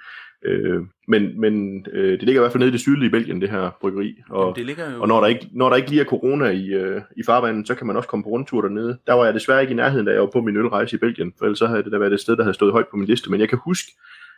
[0.45, 3.51] øh, men, men øh, det ligger i hvert fald nede i det sydlige Belgien, det
[3.51, 4.15] her bryggeri.
[4.31, 5.03] Og, Jamen, det ligger jo...
[5.03, 7.75] og når, der ikke, når der ikke lige er corona i, øh, i farvandet, så
[7.75, 8.99] kan man også komme på rundtur dernede.
[9.07, 11.33] Der var jeg desværre ikke i nærheden, da jeg var på min ølrejse i Belgien,
[11.39, 13.07] for ellers så havde det da været et sted, der havde stået højt på min
[13.07, 13.31] liste.
[13.31, 13.93] Men jeg kan huske,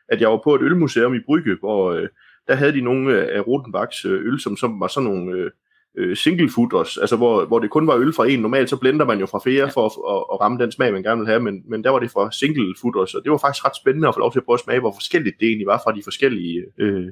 [0.09, 2.09] at jeg var på et ølmuseum i Brygge, hvor, øh,
[2.49, 5.51] der havde de nogle af Rotenbachs øh, øl, som, som var sådan nogle øh,
[5.99, 8.41] øh, single footers, altså hvor, hvor det kun var øl fra en.
[8.41, 11.03] Normalt så blender man jo fra flere for at, at, at ramme den smag, man
[11.03, 13.65] gerne vil have, men, men der var det fra single footers, og det var faktisk
[13.65, 15.81] ret spændende at få lov til at prøve at smage, hvor forskelligt det egentlig var
[15.85, 17.07] fra de forskellige øh,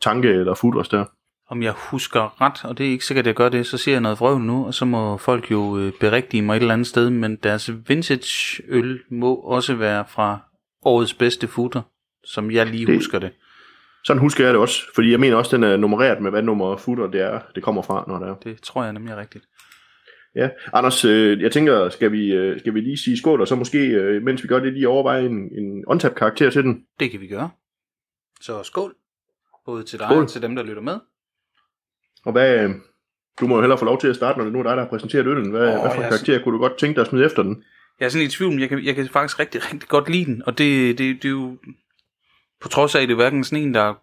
[0.00, 1.04] tanke eller footers der.
[1.50, 3.92] Om jeg husker ret, og det er ikke sikkert, at jeg gør det, så ser
[3.92, 6.86] jeg noget vrøvl nu, og så må folk jo øh, berigtige mig et eller andet
[6.86, 10.38] sted, men deres vintage øl må også være fra
[10.84, 11.82] årets bedste footer,
[12.24, 13.30] som jeg lige det, husker det.
[14.04, 16.76] Sådan husker jeg det også, fordi jeg mener også, den er nummereret med, hvad nummer
[16.76, 18.34] footer det er, det kommer fra, når det er.
[18.34, 19.44] Det tror jeg nemlig er rigtigt.
[20.34, 23.54] Ja, Anders, øh, jeg tænker, skal vi, øh, skal vi lige sige skål, og så
[23.54, 26.84] måske, øh, mens vi gør det, lige overveje en, en on karakter til den?
[27.00, 27.50] Det kan vi gøre.
[28.40, 28.94] Så skål.
[29.66, 30.22] Både til dig Skål.
[30.22, 30.98] og til dem, der lytter med.
[32.24, 32.70] Og hvad, øh,
[33.40, 34.82] du må jo hellere få lov til at starte, når det nu er dig, der
[34.82, 35.50] har præsenteret øllen.
[35.50, 37.64] Hvad, oh, hvad for er karakter kunne du godt tænke dig at smide efter den?
[38.00, 40.08] Jeg er sådan lidt i tvivl, men jeg kan, jeg kan faktisk rigtig, rigtig godt
[40.08, 40.42] lide den.
[40.46, 41.58] Og det, det, det er jo...
[42.62, 43.94] På trods af, at det er hverken sådan en, der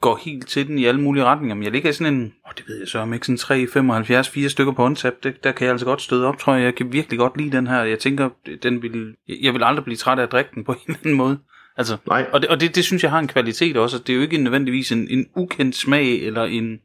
[0.00, 1.54] går helt til den i alle mulige retninger.
[1.54, 2.22] Men jeg ligger i sådan en...
[2.46, 3.26] Åh, det ved jeg så om ikke.
[3.26, 5.14] Sådan 3, 75, 4 stykker på håndtab.
[5.22, 6.64] Det, der kan jeg altså godt støde op, tror jeg.
[6.64, 7.82] Jeg kan virkelig godt lide den her.
[7.82, 8.30] Jeg tænker,
[8.62, 9.14] den vil...
[9.42, 11.38] Jeg vil aldrig blive træt af at drikke den på en eller anden måde.
[11.76, 13.98] Altså, Nej, Og, det, og det, det synes jeg har en kvalitet også.
[13.98, 16.80] Det er jo ikke nødvendigvis en, en ukendt smag eller en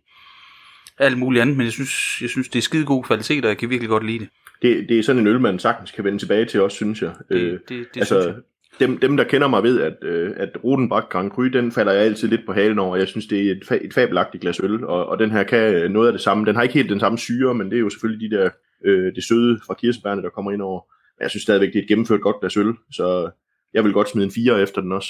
[1.00, 3.58] alt muligt andet, men jeg synes, jeg synes det er skide god kvalitet, og jeg
[3.58, 4.30] kan virkelig godt lide det.
[4.62, 7.12] det, det er sådan en øl, man sagtens kan vende tilbage til også, synes jeg.
[7.30, 8.44] Det, Øh, det, det altså, synes jeg.
[8.80, 12.02] Dem, dem, der kender mig ved, at, øh, at Rodenbach Grand Cru, den falder jeg
[12.02, 12.96] altid lidt på halen over.
[12.96, 15.92] Jeg synes, det er et, fa- et fabelagtigt glas øl, og, og den her kan
[15.92, 16.46] noget af det samme.
[16.46, 18.50] Den har ikke helt den samme syre, men det er jo selvfølgelig de der,
[18.86, 20.82] øh, det søde fra kirsebærne, der kommer ind over.
[21.18, 23.30] Men jeg synes stadigvæk, det er et gennemført godt glas øl, så
[23.74, 25.10] jeg vil godt smide en 4 efter den også.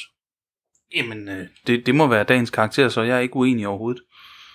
[0.95, 4.01] Jamen, øh, det, det må være dagens karakter, så jeg er ikke uenig overhovedet.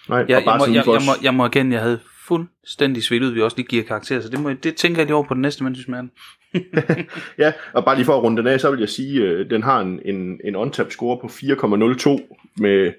[0.08, 3.30] Nej, Jeg, jeg, må, jeg, jeg, må, jeg må erkende, jeg havde fuldstændig svedt ud,
[3.30, 5.42] vi også lige giver karakter, så det, må, det tænker jeg lige over på den
[5.42, 6.10] næste, mens vi smager den.
[7.38, 9.62] Ja, og bare lige for at runde den af, så vil jeg sige, at den
[9.62, 12.92] har en, en, en on-tap score på 4,02 med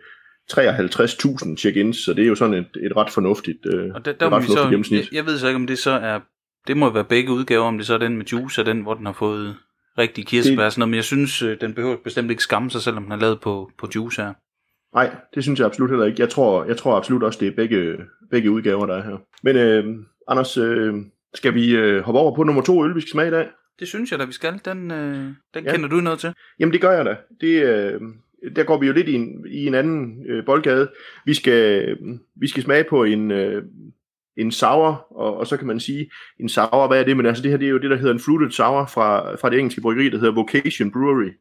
[0.53, 4.19] 53.000 check-ins, så det er jo sådan et, et ret fornuftigt, øh, Og der, et
[4.19, 4.99] der må ret fornuftigt så, gennemsnit.
[4.99, 6.19] jeg, jeg ved så ikke, om det så er,
[6.67, 8.93] det må være begge udgaver, om det så er den med juice, og den, hvor
[8.93, 9.55] den har fået
[9.97, 12.81] rigtig kirsebær og sådan noget, men jeg synes, øh, den behøver bestemt ikke skamme sig,
[12.81, 14.33] selvom den er lavet på, på juice her.
[14.95, 16.21] Nej, det synes jeg absolut heller ikke.
[16.21, 17.97] Jeg tror, jeg tror absolut også, det er begge,
[18.31, 19.17] begge udgaver, der er her.
[19.43, 19.85] Men øh,
[20.27, 20.93] Anders, øh,
[21.33, 23.47] skal vi øh, hoppe over på nummer to øl, vi skal smage i dag?
[23.79, 24.59] Det synes jeg da, vi skal.
[24.65, 25.15] Den, øh,
[25.53, 25.71] den Ja.
[25.71, 26.33] kender du noget til.
[26.59, 27.15] Jamen det gør jeg da.
[27.41, 28.01] Det, øh,
[28.55, 30.89] der går vi jo lidt i en, i en anden øh, boldgade.
[31.25, 31.97] Vi skal,
[32.35, 33.63] vi skal smage på en, øh,
[34.37, 37.17] en sour, og, og så kan man sige, en sour, hvad er det?
[37.17, 39.49] Men altså det her, det er jo det, der hedder en fruited sour fra, fra
[39.49, 41.31] det engelske bryggeri, der hedder Vocation Brewery.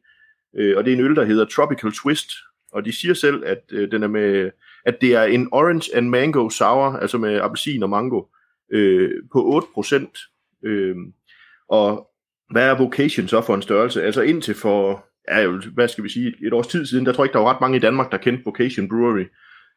[0.57, 2.31] Øh, og det er en øl, der hedder Tropical Twist.
[2.71, 4.51] Og de siger selv, at øh, den er med,
[4.85, 8.23] at det er en orange and mango sour, altså med appelsin og mango,
[8.73, 10.65] øh, på 8%.
[10.65, 10.95] Øh,
[11.69, 12.07] og
[12.51, 14.03] hvad er Vocation så for en størrelse?
[14.03, 17.25] Altså indtil for, ja, hvad skal vi sige, et, års tid siden, der tror jeg
[17.25, 19.25] ikke, der var ret mange i Danmark, der kendte Vocation Brewery.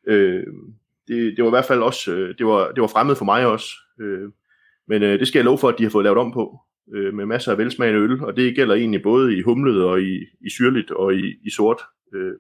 [0.07, 0.47] Øh,
[1.09, 3.47] det, det var i hvert fald også, øh, det var, det var fremmed for mig
[3.47, 3.67] også.
[4.01, 4.29] Øh,
[4.89, 6.59] men øh, det skal jeg love for, at de har fået lavet om på,
[6.95, 10.21] øh, med masser af velsmagende øl, og det gælder egentlig både i humlet og i,
[10.47, 11.81] i syrligt og i, i sort.
[12.15, 12.33] Øh,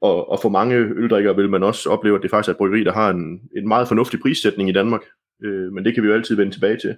[0.00, 2.84] og, og for mange øldrikkere vil man også opleve, at det faktisk er et bryggeri,
[2.84, 5.02] der har en, en meget fornuftig prissætning i Danmark.
[5.44, 6.96] Øh, men det kan vi jo altid vende tilbage til.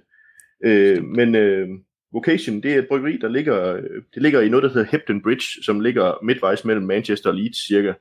[0.65, 1.67] Øh, men øh,
[2.13, 5.21] Vocation, det er et bryggeri, der ligger, øh, det ligger i noget, der hedder Hepton
[5.21, 7.93] Bridge, som ligger midtvejs mellem Manchester og Leeds cirka.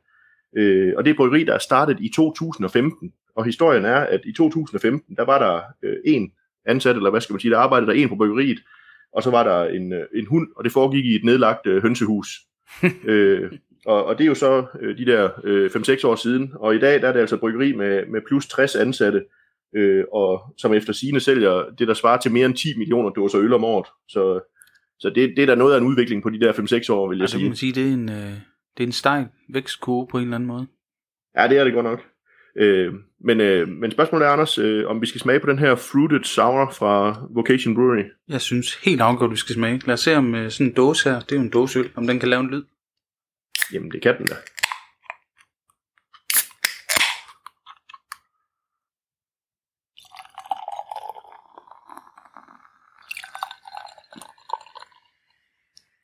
[0.56, 3.12] Øh, og det er et bryggeri, der er startet i 2015.
[3.36, 6.32] Og historien er, at i 2015, der var der øh, en
[6.66, 8.58] ansat, eller hvad skal man sige, der arbejdede der en på bryggeriet,
[9.12, 11.82] og så var der en, øh, en hund, og det foregik i et nedlagt øh,
[11.82, 12.28] hønsehus.
[13.04, 13.52] øh,
[13.86, 16.78] og, og det er jo så øh, de der øh, 5-6 år siden, og i
[16.78, 19.24] dag der er det altså et bryggeri med, med plus 60 ansatte,
[19.76, 23.40] øh, og som efter sine sælger det, der svarer til mere end 10 millioner dåser
[23.40, 23.86] øl om året.
[24.08, 24.40] Så,
[24.98, 27.18] så det, det er da noget af en udvikling på de der 5-6 år, vil
[27.18, 27.48] jeg Altså, sige.
[27.48, 28.32] man sige, det er en, øh,
[28.76, 30.66] det er en stejl vækstkurve på en eller anden måde.
[31.38, 32.00] Ja, det er det godt nok.
[32.56, 35.74] Øh, men, øh, men spørgsmålet er, Anders, øh, om vi skal smage på den her
[35.74, 38.04] Fruited Sour fra Vocation Brewery.
[38.28, 39.80] Jeg synes helt afgjort, vi skal smage.
[39.86, 42.06] Lad os se om øh, sådan en dåse her, det er jo en dåseøl, om
[42.06, 42.62] den kan lave en lyd.
[43.72, 44.34] Jamen, det kan den da.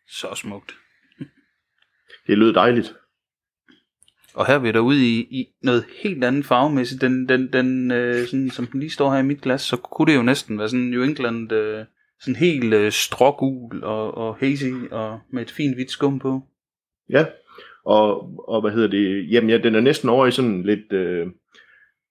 [0.09, 0.77] Så smukt.
[2.27, 2.95] Det lød dejligt.
[4.35, 7.01] Og her er vi derude i, i noget helt andet farvemæssigt.
[7.01, 10.13] Den, den, den, øh, sådan, som den lige står her i mit glas, så kunne
[10.13, 11.87] det jo næsten være sådan New England, øh,
[12.21, 16.43] sådan helt øh, strågul og, og hazy, og med et fint hvidt skum på.
[17.11, 17.27] Ja,
[17.87, 19.31] og, og hvad hedder det?
[19.33, 21.27] Jamen, ja, den er næsten over i sådan lidt øh,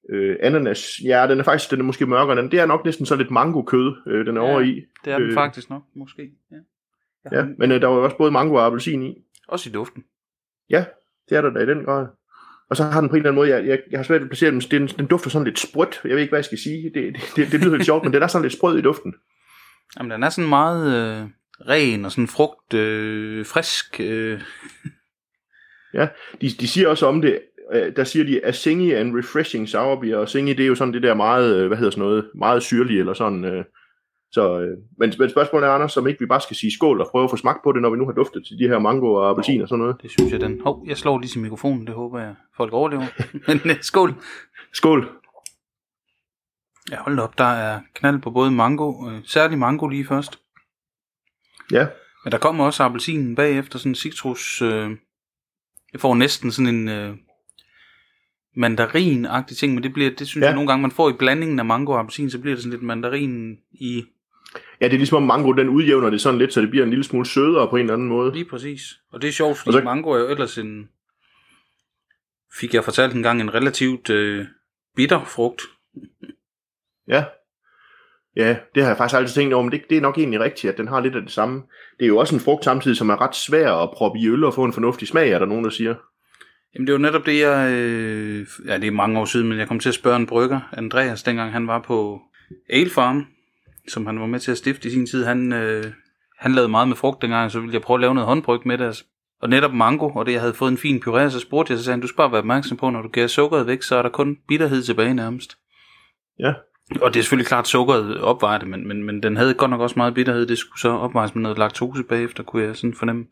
[0.09, 0.91] øh, ananas.
[1.03, 2.37] Ja, den er faktisk, den er måske mørkere.
[2.41, 4.85] Den, det er nok næsten så lidt mango-kød, øh, den er Ja, over i.
[5.05, 5.33] Det er den Øh.
[5.33, 6.29] faktisk nok, måske.
[6.51, 6.55] Ja.
[7.31, 9.15] Ja, har- men øh, der var også både mango og appelsin i.
[9.47, 10.03] Også i duften.
[10.69, 10.85] Ja,
[11.29, 12.07] det er der da i den grad.
[12.69, 14.25] Og så har den på en eller anden måde, jeg, jeg, jeg har svært ved
[14.25, 16.01] at placere den, den, den dufter sådan lidt sprødt.
[16.03, 16.83] Jeg ved ikke, hvad jeg skal sige.
[16.93, 19.13] Det, det, det, det lyder lidt sjovt, men den er sådan lidt sprød i duften.
[19.97, 20.85] Jamen, den er sådan meget
[21.21, 21.27] øh,
[21.69, 23.99] ren og sådan frugt, øh, frisk.
[23.99, 24.41] Øh.
[26.41, 27.39] De, de siger også om det,
[27.73, 30.93] øh, der siger de, Asingi and refreshing sour beer, og Asingi, det er jo sådan
[30.93, 33.65] det der meget, øh, hvad hedder sådan noget, meget syrlige, eller sådan, øh,
[34.31, 37.23] så, men, men spørgsmålet er, Anders, om ikke vi bare skal sige skål og prøve
[37.23, 39.29] at få smagt på det, når vi nu har duftet til de her mango og
[39.29, 40.01] appelsin og sådan noget.
[40.01, 40.61] Det synes jeg, den...
[40.61, 43.05] Hov, jeg slår lige til mikrofonen, det håber jeg, folk overlever.
[43.47, 44.13] Men skål.
[44.73, 45.09] Skål!
[46.91, 50.39] Ja, hold op, der er knald på både mango, øh, særlig mango lige først.
[51.71, 51.87] Ja,
[52.23, 54.61] Men der kommer også appelsinen bagefter, sådan en citrus...
[54.61, 54.91] Øh,
[55.95, 57.15] jeg får næsten sådan en øh,
[58.57, 60.47] mandarin-agtig ting, men det bliver, det synes Ja.
[60.47, 62.71] jeg nogle gange, man får i blandingen af mango og appelsin, så bliver det sådan
[62.71, 64.03] lidt mandarin i
[64.81, 66.89] ja det er ligesom om mango, den udjævner det sådan lidt, så det bliver en
[66.89, 68.33] lille smule sødere på en eller anden måde.
[68.33, 68.99] Lige præcis.
[69.11, 69.83] Og det er sjovt, fordi Og så- så...
[69.83, 70.89] mango er jo ellers en,
[72.59, 74.45] fik jeg fortalt en gang, en relativt øh,
[74.95, 75.61] bitter frugt.
[77.07, 77.23] Ja.
[78.35, 80.71] Ja, det har jeg faktisk altid tænkt over, men det, det er nok egentlig rigtigt,
[80.71, 81.63] at den har lidt af det samme.
[81.99, 84.43] Det er jo også en frugt samtidig, som er ret svær at proppe i øl
[84.43, 85.95] og få en fornuftig smag, er der nogen, der siger.
[86.75, 87.71] Jamen det var netop det, jeg...
[87.71, 90.59] Øh, ja, det er mange år siden, men jeg kom til at spørge en brygger,
[90.71, 92.21] Andreas, dengang han var på
[92.69, 93.25] Ale Farm,
[93.87, 95.25] som han var med til at stifte i sin tid.
[95.25, 95.83] Han, øh,
[96.39, 98.77] han lavede meget med frugt dengang, så ville jeg prøve at lave noget håndbryg med
[98.77, 98.85] det.
[98.85, 99.03] altså.
[99.41, 101.85] Og netop mango, og det jeg havde fået en fin puré, så spurgte jeg, så
[101.85, 104.01] sagde han, du skal bare være opmærksom på, når du giver sukkeret væk, så er
[104.01, 105.57] der kun bitterhed tilbage nærmest.
[106.39, 106.53] Ja.
[107.01, 109.71] Og det er selvfølgelig klart, at sukkeret opvejer det, men, men, men den havde godt
[109.71, 110.45] nok også meget bitterhed.
[110.45, 113.25] Det skulle så opvejes med noget laktose bagefter, kunne jeg sådan fornemme.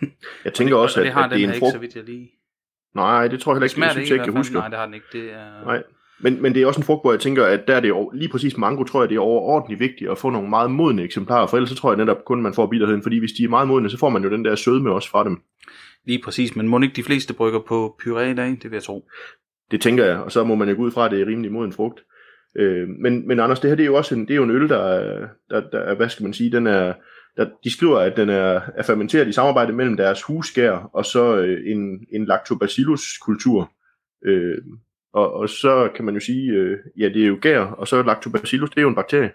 [0.44, 1.72] Jeg tænker også, og at, det har at det er en ikke, frugt.
[1.72, 2.30] så vidt jeg lige...
[2.94, 4.58] Nej, det tror jeg heller ikke, det Smager synes det jeg ikke ikke, jeg husker.
[4.58, 5.06] Nej, det har den ikke.
[5.12, 5.64] Det er...
[5.64, 5.82] Nej.
[6.20, 8.10] Men, men det er også en frugt, hvor jeg tænker, at der er det jo,
[8.14, 11.46] lige præcis mango, tror jeg, det er overordentligt vigtigt at få nogle meget modne eksemplarer,
[11.46, 13.68] for ellers så tror jeg netop kun, man får bitterheden, fordi hvis de er meget
[13.68, 15.40] modne, så får man jo den der sødme også fra dem.
[16.06, 18.48] Lige præcis, men må ikke de fleste brygger på puré i dag?
[18.48, 19.08] Det vil jeg tro.
[19.70, 21.52] Det tænker jeg, og så må man jo gå ud fra, at det er rimelig
[21.52, 22.00] moden frugt.
[22.58, 24.50] Øh, men, men Anders, det her det er jo også en, det er jo en
[24.50, 26.92] øl, der, er- der, der er, hvad skal man sige, den er,
[27.36, 31.36] der, de skriver, at den er, er fermenteret i samarbejde mellem deres husgær og så
[31.36, 33.70] øh, en, en lactobacillus-kultur.
[34.26, 34.58] Øh,
[35.12, 38.02] og, og så kan man jo sige, øh, ja, det er jo gær, og så
[38.02, 39.30] lactobacillus, det er jo en bakterie.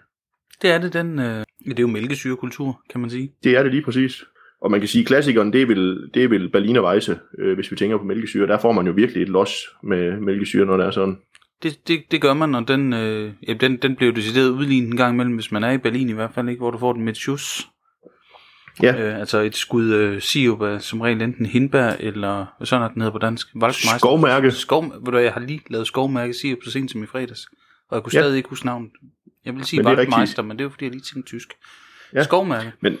[0.62, 1.18] Det er det, den...
[1.18, 3.32] Øh, det er jo mælkesyrekultur, kan man sige.
[3.44, 4.24] Det er det lige præcis.
[4.60, 7.54] Og man kan sige, at klassikeren, det er vel, det er vel Berliner Weisse, øh,
[7.54, 8.46] hvis vi tænker på mælkesyre.
[8.46, 11.18] Der får man jo virkelig et los med mælkesyre, når det er sådan.
[11.62, 14.88] Det, det, det gør man, og den, øh, ja, den, den bliver jo decideret udlignet
[14.90, 16.92] en gang imellem, hvis man er i Berlin i hvert fald, ikke, hvor du får
[16.92, 17.68] den med et sjus.
[18.82, 19.00] Ja.
[19.00, 22.88] Øh, altså et skud øh, sirup af som regel enten hindbær, eller hvad sådan er
[22.88, 23.46] den hedder på dansk.
[23.54, 23.98] Waldmeister.
[23.98, 24.50] Skovmærke.
[24.50, 27.46] Skov, ved du, jeg har lige lavet skovmærke sirup så sent som i fredags,
[27.88, 28.20] og jeg kunne Ja.
[28.20, 28.90] stadig ikke huske navnet.
[29.44, 31.48] Jeg vil sige er Waldmeister, men det er jo fordi, jeg lige tænkte tysk.
[32.14, 32.22] Ja.
[32.22, 32.72] Skovmærke.
[32.80, 32.98] Men,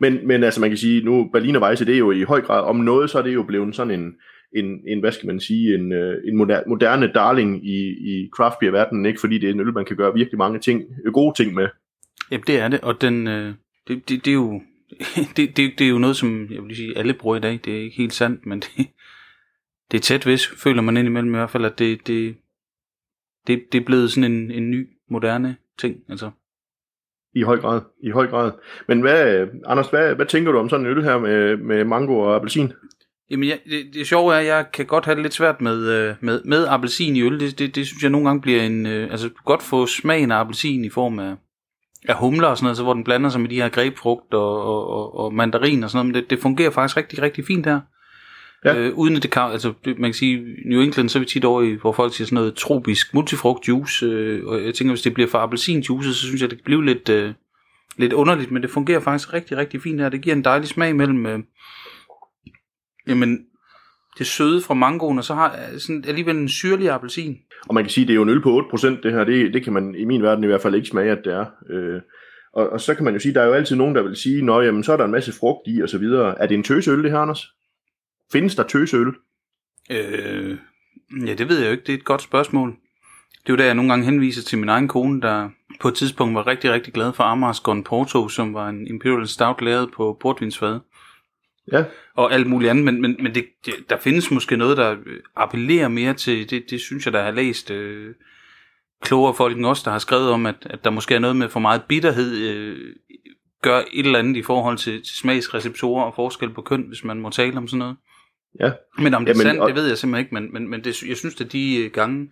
[0.00, 2.62] men, men altså man kan sige, nu Berliner Weisse, det er jo i høj grad,
[2.62, 4.12] om noget, så er det jo blevet sådan en,
[4.56, 8.70] en, en hvad skal man sige, en, øh, en moderne, darling i, i craft beer
[8.70, 9.20] verdenen, ikke?
[9.20, 11.68] fordi det er en øl, man kan gøre virkelig mange ting, øh, gode ting med.
[12.30, 13.54] Jamen det er det, og den, øh,
[13.88, 14.62] det, det, det er jo
[15.36, 17.60] det, det, det er jo noget, som jeg vil sige, alle bruger i dag.
[17.64, 18.86] Det er ikke helt sandt, men det,
[19.90, 22.36] det er tæt vis, føler man indimellem i hvert fald, at det, det,
[23.46, 25.96] det, det er blevet sådan en, en ny, moderne ting.
[26.08, 26.30] Altså.
[27.34, 28.52] I høj grad, i høj grad.
[28.88, 32.18] Men hvad, Anders, hvad, hvad tænker du om sådan en øl her med, med mango
[32.18, 32.72] og appelsin?
[33.30, 35.88] Jamen, jeg, det, det sjove er, at jeg kan godt have det lidt svært med,
[35.88, 37.40] øh, med, med appelsin i øl.
[37.40, 38.86] Det, det, det synes jeg nogle gange bliver en...
[38.86, 41.34] Øh, altså, du godt få smagen af appelsin i form af,
[42.08, 44.64] af humler og sådan noget, så hvor den blander sig med de her grebfrugt og,
[44.64, 46.14] og, og, og mandarin og sådan noget.
[46.14, 47.80] Men det, det fungerer faktisk rigtig, rigtig fint her.
[48.64, 48.76] Ja.
[48.76, 49.42] Øh, uden at det kan...
[49.42, 52.14] Altså, det, man kan sige, New England, så er vi tit over i, hvor folk
[52.14, 54.06] siger sådan noget tropisk multifrugt juice.
[54.06, 56.84] Øh, og jeg tænker, hvis det bliver for appelsinjuice, så synes jeg, det kan blive
[56.84, 57.08] lidt...
[57.08, 57.32] Øh,
[57.96, 60.08] lidt underligt, men det fungerer faktisk rigtig, rigtig fint her.
[60.08, 61.38] Det giver en dejlig smag mellem, øh,
[63.10, 63.38] jamen,
[64.18, 67.38] det søde fra mangoen, og så har jeg sådan alligevel en syrlig appelsin.
[67.68, 69.64] Og man kan sige, det er jo en øl på 8%, det her, det, det
[69.64, 71.46] kan man i min verden i hvert fald ikke smage, at det er.
[71.70, 72.00] Øh,
[72.52, 74.42] og, og så kan man jo sige, der er jo altid nogen, der vil sige,
[74.42, 76.42] nå jamen, så er der en masse frugt i, og så videre.
[76.42, 77.46] Er det en tøseøl, det her, Anders?
[78.32, 79.14] Findes der tøseøl?
[79.90, 80.58] Øh,
[81.26, 81.84] ja, det ved jeg jo ikke.
[81.86, 82.70] Det er et godt spørgsmål.
[83.42, 85.48] Det er jo der, jeg nogle gange henviser til min egen kone, der
[85.80, 89.28] på et tidspunkt var rigtig, rigtig glad for Amars Gon Porto, som var en Imperial
[89.28, 90.80] Stout lavet på portvinsfad.
[91.72, 94.90] Ja, og alt muligt andet, men, men, men det, det, der findes måske noget, der
[95.06, 98.14] øh, appellerer mere til, det, det synes jeg, der har læst øh,
[99.02, 101.48] klogere folk end os, der har skrevet om, at, at der måske er noget med
[101.48, 102.94] for meget bitterhed, øh,
[103.62, 107.20] gør et eller andet i forhold til, til smagsreceptorer og forskel på køn, hvis man
[107.20, 107.96] må tale om sådan noget.
[108.60, 108.70] ja.
[108.98, 110.84] Men om det er Jamen, sandt, og- det ved jeg simpelthen ikke, men, men, men
[110.84, 112.28] det, jeg synes, at de øh, gange,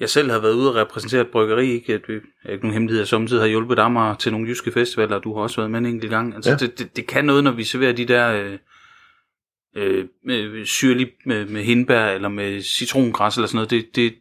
[0.00, 2.72] jeg selv har været ude og repræsentere et bryggeri, ikke, at vi, er ikke nogen
[2.72, 5.70] hemmelighed, jeg samtidig har hjulpet mig til nogle jyske festivaler, og du har også været
[5.70, 6.34] med en enkelt gang.
[6.34, 6.56] Altså, Ja.
[6.56, 8.58] det, det, det, kan noget, når vi serverer de der øh,
[9.76, 13.70] øh, med syrlig med, med hindbær, eller med citrongræs, eller sådan noget.
[13.70, 14.14] Det, det,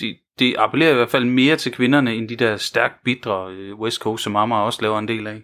[0.00, 3.74] det, det appellerer i hvert fald mere til kvinderne, end de der stærkt bitre øh,
[3.80, 5.42] West Coast, som Amager også laver en del af.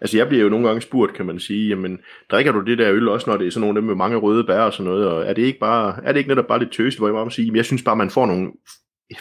[0.00, 1.98] Altså jeg bliver jo nogle gange spurgt, kan man sige, jamen
[2.30, 4.16] drikker du det der øl også, når det er sådan nogle af dem med mange
[4.16, 6.58] røde bær og sådan noget, og er det ikke, bare, er det ikke netop bare
[6.58, 8.52] lidt tøst, hvor jeg bare må sige, jamen jeg synes bare, man får nogle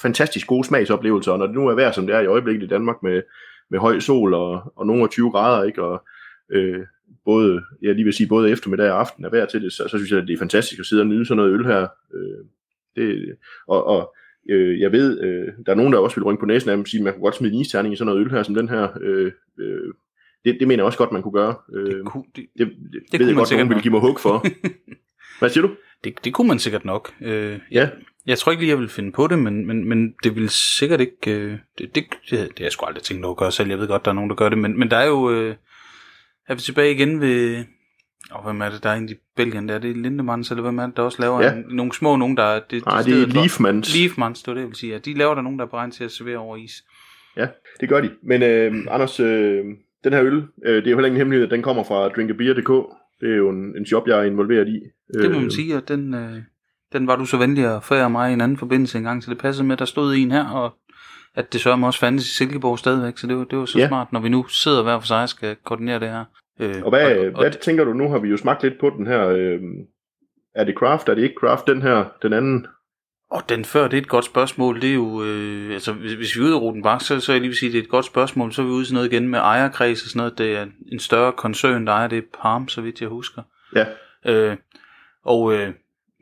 [0.01, 2.67] fantastisk gode smagsoplevelser, og når det nu er vejr, som det er i øjeblikket i
[2.67, 3.21] Danmark med,
[3.69, 6.03] med høj sol og, og nogle af 20 grader, ikke, og
[6.51, 6.79] øh,
[7.25, 9.97] både, jeg lige vil sige, både eftermiddag og aften er vejr til det, så, så
[9.97, 11.87] synes jeg, at det er fantastisk at sidde og nyde sådan noget øl her.
[12.13, 12.45] Øh,
[12.95, 13.35] det,
[13.67, 14.15] og, og
[14.49, 16.81] Øh, jeg ved, øh, der er nogen, der også vil rynke på næsen af dem
[16.81, 18.55] og sige, at man kunne godt smide en isterning i sådan noget øl her, som
[18.55, 18.87] den her.
[19.01, 19.93] Øh, øh,
[20.45, 21.55] det, det mener jeg også godt, man kunne gøre.
[21.75, 23.83] Øh, Det, kunne, det, det, det, det ved jeg man godt, sikkert nogen vil nok.
[23.83, 24.45] give mig hug for.
[25.39, 25.75] Hvad siger du?
[26.03, 27.11] det, det kunne man sikkert nok.
[27.21, 27.89] Øh, Ja.
[28.25, 31.01] Jeg tror ikke lige, jeg vil finde på det, men, men, men det vil sikkert
[31.01, 31.31] ikke...
[31.31, 33.69] Øh, det, det, det, det har jeg sgu aldrig tænkt over at gøre selv.
[33.69, 34.57] Jeg ved godt, der er nogen, der gør det.
[34.57, 35.31] Men, men der er jo...
[35.31, 35.55] Øh,
[36.47, 37.63] er vi tilbage igen ved...
[38.31, 39.69] Og hvem er det, der er egentlig i Belgien?
[39.69, 41.53] Der er det Lindemans, eller hvem er det, der også laver Ja.
[41.53, 42.43] en, nogle små nogen, der...
[42.43, 43.95] er- Det, Nej, det er stedet for- Leafmans.
[43.95, 44.91] Leafmans, det var det, jeg vil sige.
[44.93, 46.71] Ja, de laver der nogen, der er beregnet til at servere over is.
[47.37, 47.47] Ja,
[47.81, 48.11] det gør de.
[48.23, 49.63] Men øh, Anders, øh,
[50.03, 52.71] den her øl, øh, det er jo heller ingen hemmelighed, at den kommer fra drinkabeer.dk.
[53.21, 54.79] Det er jo en, en shop, jeg er involveret i.
[55.13, 56.37] Det må Øh, man sige, og den, øh,
[56.93, 59.37] den var du så venlig at forære mig i en anden forbindelse engang, så det
[59.39, 60.73] passede med, at der stod en her, og
[61.35, 63.79] at det sørger mig også fandtes i Silkeborg stadigvæk, så det var, det var så
[63.79, 63.87] Ja.
[63.87, 66.25] smart, når vi nu sidder hver for sig og skal koordinere det her.
[66.59, 68.89] Øh, Og hvad, og, og, hvad tænker du, nu har vi jo smagt lidt på
[68.97, 69.59] den her, øh,
[70.55, 72.67] er det craft, er det ikke craft, den her, den anden?
[73.31, 76.35] og den før, det er et godt spørgsmål, det er jo, øh, altså hvis, hvis
[76.35, 77.81] vi er ude af ruten bak, så, så er jeg lige vil sige, det er
[77.83, 80.17] et godt spørgsmål, så er vi ude i sådan noget igen med ejerkreds og sådan
[80.19, 83.41] noget, det er en større koncern, der ejer det er Palm, så vidt jeg husker.
[83.75, 83.85] Ja,
[84.27, 84.57] Øh,
[85.25, 85.73] og, øh,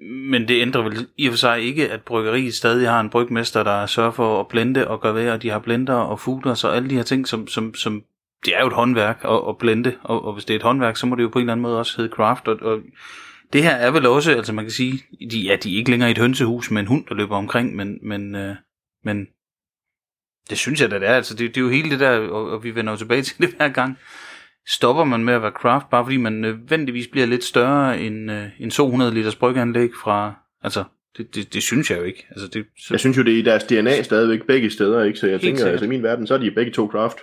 [0.09, 3.63] men det ændrer vel i og for sig ikke, at bryggeriet stadig har en brygmester,
[3.63, 6.75] der sørger for at blende og gøre ved, og de har blender og fooders og
[6.75, 8.03] alle de her ting, som, som, som
[8.45, 10.97] det er jo et håndværk at, at blende, og, og hvis det er et håndværk,
[10.97, 12.79] så må det jo på en eller anden måde også hedde craft, og, og
[13.53, 16.09] det her er vel også, altså man kan sige, de, ja, de er ikke længere
[16.09, 18.55] i et hønsehus med en hund, der løber omkring, men, men, øh,
[19.03, 19.27] men
[20.49, 21.15] det synes jeg da, det er.
[21.15, 23.37] Altså, det, det er jo hele det der, og, og vi vender jo tilbage til
[23.37, 23.97] det hver gang.
[24.67, 28.43] Stopper man med at være craft, bare fordi man nødvendigvis bliver lidt større end øh,
[28.59, 30.33] en 200 liters bryggeanlæg fra...
[30.63, 30.83] Altså,
[31.17, 32.25] det, det, det synes jeg jo ikke.
[32.29, 35.19] Altså, det, så, jeg synes jo, det er i deres DNA stadigvæk begge steder, ikke?
[35.19, 35.71] Så jeg Helt tænker, sikkert.
[35.71, 37.17] altså i min verden, så er de begge to craft.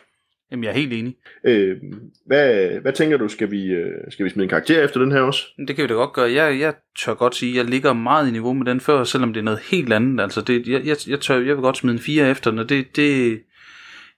[0.53, 1.17] jamen, jeg er helt enig.
[1.47, 1.77] Øh,
[2.27, 5.21] hvad, hvad tænker du, skal vi, øh, skal vi smide en karakter efter den her
[5.21, 5.43] også?
[5.69, 6.33] Det kan vi da godt gøre.
[6.33, 6.75] Jeg, jeg
[7.05, 9.45] tør godt sige, at jeg ligger meget i niveau med den før, selvom det er
[9.45, 10.23] noget helt andet.
[10.23, 12.69] Altså, det, jeg, jeg, jeg, tør, jeg vil godt smide en 4 efter den, og
[12.69, 13.41] det, det,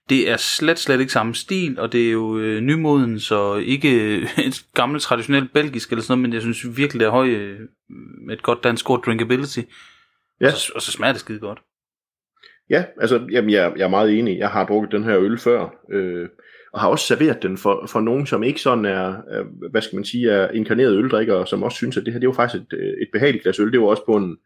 [0.09, 4.17] det er slet, slet ikke samme stil, og det er jo øh, nymoden, så ikke
[4.17, 7.27] øh, et gammelt traditionelt belgisk eller sådan noget, men jeg synes virkelig, det er høj
[7.27, 7.59] øh,
[8.31, 9.59] et godt dansk ord drinkability.
[10.41, 10.47] Ja.
[10.47, 11.59] Og, så, og så smager det skide godt.
[12.69, 14.39] Ja, altså, jamen, jeg, jeg er meget enig.
[14.39, 16.29] Jeg har drukket den her øl før, øh,
[16.73, 19.95] og har også serveret den for, for nogen, som ikke sådan er, er, hvad skal
[19.95, 22.73] man sige, er inkarnerede øldrikkere, som også synes, at det her, det var faktisk et,
[22.73, 23.71] øh, et behageligt glas øl.
[23.71, 24.37] Det var også på en,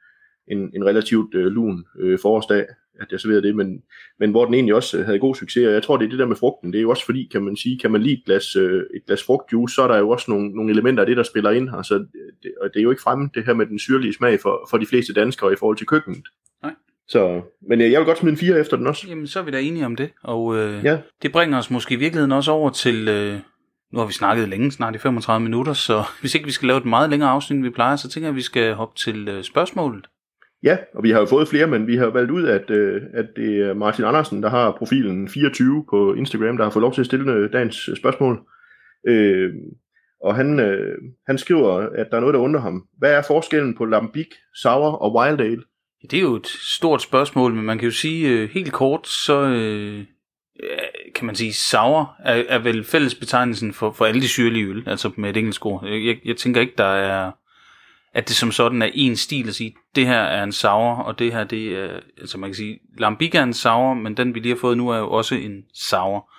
[0.47, 2.65] en, en relativt øh, lun øh, forårsdag,
[2.99, 3.81] at jeg serverede det, men,
[4.19, 6.19] men hvor den egentlig også øh, havde god succes, og jeg tror, det er det
[6.19, 6.73] der med frugten.
[6.73, 9.05] Det er jo også fordi, kan man sige, kan man lide et glas, øh, et
[9.07, 11.69] glas frugtjuice, så er der jo også nogle, nogle elementer af det, der spiller ind
[11.69, 11.95] her, så
[12.43, 14.77] det, og det er jo ikke fremme, det her med den syrlige smag for, for
[14.77, 16.23] de fleste danskere i forhold til køkkenet.
[16.63, 16.73] Nej.
[17.07, 19.07] Så, men øh, jeg vil godt smide en 4 efter den også.
[19.07, 20.97] Jamen, så er vi da enige om det, og øh, Ja.
[21.21, 23.07] det bringer os måske i virkeligheden også over til...
[23.07, 23.39] Øh,
[23.93, 26.77] nu har vi snakket længe, snart i 35 minutter, så hvis ikke vi skal lave
[26.77, 29.27] et meget længere afsnit, end vi plejer, så tænker jeg, at vi skal hoppe til
[29.27, 30.07] øh, spørgsmålet.
[30.63, 33.25] Ja, og vi har jo fået flere, men vi har valgt ud, at, øh, at
[33.35, 37.01] det er Martin Andersen, der har profilen 24 på Instagram, der har fået lov til
[37.01, 38.39] at stille øh, dagens øh, spørgsmål.
[39.07, 39.53] Øh,
[40.23, 42.87] og han, øh, han skriver, at der er noget, der undrer ham.
[42.97, 45.63] Hvad er forskellen på Lambic, Sour og Wild Ale?
[46.11, 49.41] Det er jo et stort spørgsmål, men man kan jo sige øh, helt kort, så
[49.41, 50.05] øh,
[51.15, 55.11] kan man sige, sour er, er vel fællesbetegnelsen for, for alle de syrlige øl, altså
[55.17, 55.85] med et engelsk ord.
[55.85, 57.31] Jeg, jeg tænker ikke, der er,
[58.13, 61.19] at det som sådan er en stil at sige, det her er en sour, og
[61.19, 64.39] det her, det er, altså man kan sige, Lambic er en sour, men den vi
[64.39, 66.31] lige har fået nu er jo også en sour.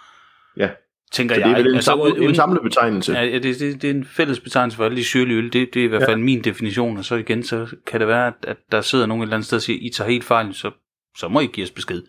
[0.57, 0.71] Ja,
[1.13, 1.59] Tænker så det er jeg.
[1.59, 3.13] vel en, altså, uden- en samlet betegnelse.
[3.13, 5.53] Ja, ja det, det, det er en fælles betegnelse for alle de syrlige øl.
[5.53, 6.09] Det, det er i hvert Ja.
[6.09, 9.23] fald min definition, og så igen, så kan det være, at, at der sidder nogen
[9.23, 10.71] et eller andet sted og siger, I tager helt fejl, så,
[11.19, 12.03] så må I give os besked.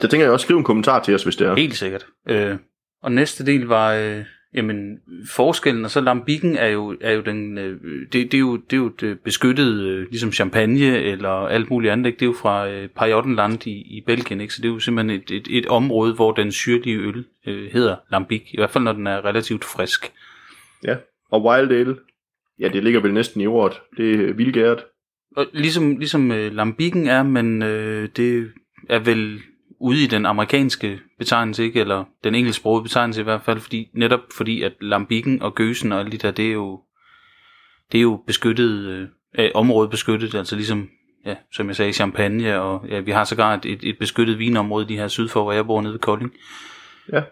[0.00, 1.54] Så tænker jeg også, skriv en kommentar til os, hvis det er.
[1.56, 2.06] Helt sikkert.
[2.28, 2.56] Øh,
[3.02, 4.22] og næste del var, øh,
[4.54, 7.80] jamen, forskellen, og så lambikken er jo, er jo den, øh,
[8.12, 11.70] det, det, er jo, det er jo et øh, beskyttet, øh, ligesom champagne eller alt
[11.70, 12.16] muligt andet, ikke?
[12.16, 14.54] det er jo fra øh, Pajottenland i, i Belgien, ikke?
[14.54, 17.96] så det er jo simpelthen et, et, et område, hvor den syrlige øl øh, hedder
[18.12, 20.12] lambic, i hvert fald når den er relativt frisk.
[20.84, 20.96] Ja.
[21.30, 21.96] Og Wild Ale,
[22.60, 23.80] ja, det ligger vel næsten i ordet.
[23.96, 24.84] Det er vildgæret.
[25.36, 28.50] Og ligesom, ligesom øh, lambikken er, men øh, det
[28.88, 29.40] er vel
[29.80, 31.80] ude i den amerikanske betegnelse, ikke?
[31.80, 36.00] eller den engelsksprogede betegnelse i hvert fald, fordi, netop fordi, at lambikken og gøsen og
[36.00, 36.80] alt det der, det er jo,
[37.92, 40.88] det er jo beskyttet, øh, øh, område beskyttet, altså ligesom,
[41.26, 44.86] ja, som jeg sagde, champagne, og ja, vi har sågar et, et, et beskyttet vinområde
[44.86, 46.32] lige her syd for, hvor jeg bor nede ved Kolding.
[47.12, 47.22] Ja.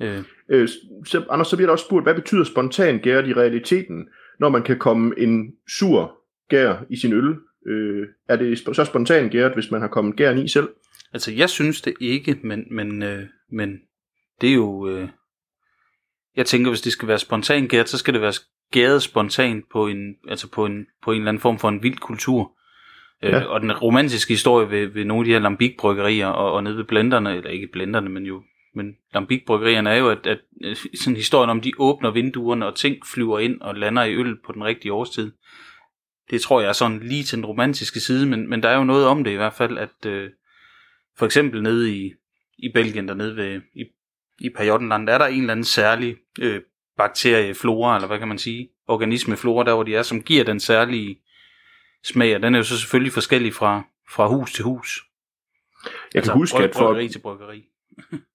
[0.00, 0.68] Øh, Øh,
[1.06, 4.08] så, Anders, så bliver der også spurgt, hvad betyder spontan gæret i realiteten,
[4.40, 6.12] når man kan komme en sur
[6.48, 7.34] gær i sin øl?
[7.66, 10.68] Øh, er det så spontan gæret, hvis man har kommet gæren i selv?
[11.12, 13.78] Altså, jeg synes det ikke, men, men, øh, men
[14.40, 14.88] det er jo...
[14.88, 15.08] Øh,
[16.36, 18.32] jeg tænker, hvis det skal være spontan gæret, så skal det være
[18.72, 21.98] gæret spontant på en, altså på en, på en eller anden form for en vild
[21.98, 22.52] kultur.
[23.22, 23.40] Ja.
[23.40, 26.76] Øh, og den romantiske historie ved, ved nogle af de her Lambic-bryggerier, og, og nede
[26.76, 28.42] ved blenderne, eller ikke blenderne, men jo
[28.76, 30.38] men Lambic-bryggerierne er jo, at, at
[30.94, 34.52] sådan historien om, de åbner vinduerne, og ting flyver ind og lander i øl på
[34.52, 35.32] den rigtige årstid.
[36.30, 38.84] Det tror jeg er sådan lige til den romantiske side, men, men der er jo
[38.84, 40.30] noget om det i hvert fald, at øh,
[41.18, 42.12] for eksempel nede i,
[42.58, 43.84] i Belgien, dernede ved, i,
[44.38, 46.60] i Pajottenland, er der en eller anden særlig øh,
[46.96, 51.18] bakterieflora, eller hvad kan man sige, organismeflora, der hvor de er, som giver den særlige
[52.04, 55.00] smag, og den er jo så selvfølgelig forskellig fra, fra hus til hus.
[55.84, 57.64] Jeg kan altså, huske, at for, til bryggeri.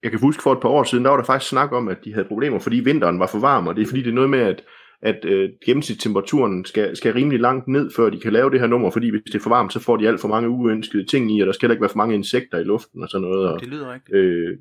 [0.02, 2.04] jeg kan huske for et par år siden, der var der faktisk snak om, at
[2.04, 4.30] de havde problemer, fordi vinteren var for varm, og det er fordi, det er noget
[4.30, 4.64] med, at
[5.02, 8.90] at øh, gennemsnitstemperaturen skal, skal rimelig langt ned, før de kan lave det her nummer,
[8.90, 11.40] fordi hvis det er for varmt, så får de alt for mange uønskede ting i,
[11.40, 13.48] og der skal heller ikke være for mange insekter i luften og sådan noget.
[13.48, 14.16] Og, det lyder rigtigt.
[14.16, 14.58] Øh,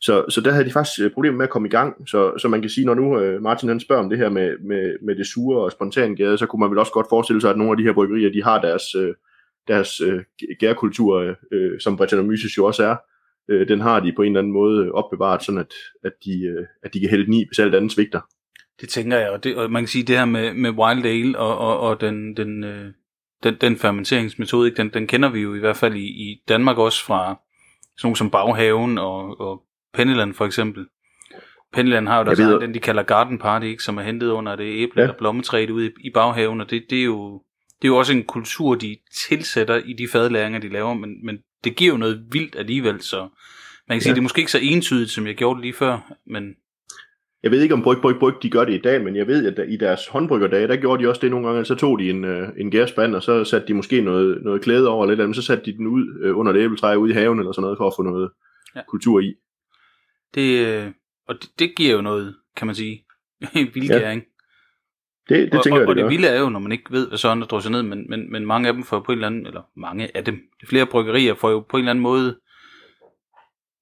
[0.00, 2.08] så, så der havde de faktisk øh, problemer med at komme i gang.
[2.08, 4.58] Så, så man kan sige, når nu øh, Martin han spørger om det her med,
[4.58, 7.50] med, med det sure og spontane gade, så kunne man vel også godt forestille sig,
[7.50, 9.14] at nogle af de her bryggerier, de har deres, øh,
[9.68, 10.22] deres øh,
[10.58, 12.96] gærkultur, øh, som Brettanomyces jo også er,
[13.48, 15.74] øh, den har de på en eller anden måde opbevaret, sådan at,
[16.04, 18.20] at, de, øh, at de kan hælde den i, hvis alt andet svigter.
[18.80, 21.38] Det tænker jeg, og, det, og man kan sige, det her med, med wild ale
[21.38, 22.92] og, og, og den, den, øh,
[23.42, 24.76] den, den fermenteringsmetode, ikke?
[24.76, 27.40] Den, den kender vi jo i hvert fald i, i Danmark også fra
[27.96, 29.62] sådan nogle som Baghaven og, og
[29.94, 30.86] Penneland for eksempel.
[31.72, 33.82] Penneland har jo der sådan den, de kalder Garden Party, ikke?
[33.82, 35.02] som er hentet under det æble- ja.
[35.02, 37.42] eller blommetræet ude i, i baghaven, og det, det, er jo,
[37.82, 41.38] det er jo også en kultur, de tilsætter i de fadlæringer, de laver, men, men
[41.64, 43.28] det giver jo noget vildt alligevel, så
[43.88, 44.14] man kan sige, ja.
[44.14, 46.54] det er måske ikke så entydigt, som jeg gjorde det lige før, men
[47.42, 49.46] jeg ved ikke om Bryg Bryg Bryg de gør det i dag, men jeg ved,
[49.46, 52.24] at i deres håndbryggerdage, der gjorde de også det nogle gange, så tog de en,
[52.24, 55.42] øh, en gærspand, og så satte de måske noget, noget klæde over lidt, men så
[55.42, 57.86] satte de den ud øh, under et æbletræ ude i haven eller sådan noget, for
[57.86, 58.30] at få noget
[58.76, 58.80] ja.
[58.88, 59.34] kultur i.
[60.34, 60.92] Det, øh,
[61.28, 63.04] og det, det giver jo noget, kan man sige,
[63.74, 64.22] vildgæring.
[65.30, 65.34] Ja.
[65.34, 66.92] Det, det og, tænker og, jeg, det Og det vilde er jo, når man ikke
[66.92, 69.18] ved, hvad sådan der drysser ned, men, men, men mange af dem får på en
[69.18, 72.02] eller anden, eller mange af dem, de flere bryggerier får jo på en eller anden
[72.02, 72.38] måde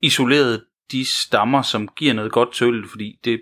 [0.03, 3.41] isoleret de stammer, som giver noget godt tøl, fordi det det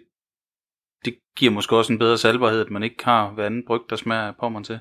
[1.38, 4.32] giver måske også en bedre salgbarhed, at man ikke har hver anden bryg, der smager
[4.40, 4.78] pommeren til.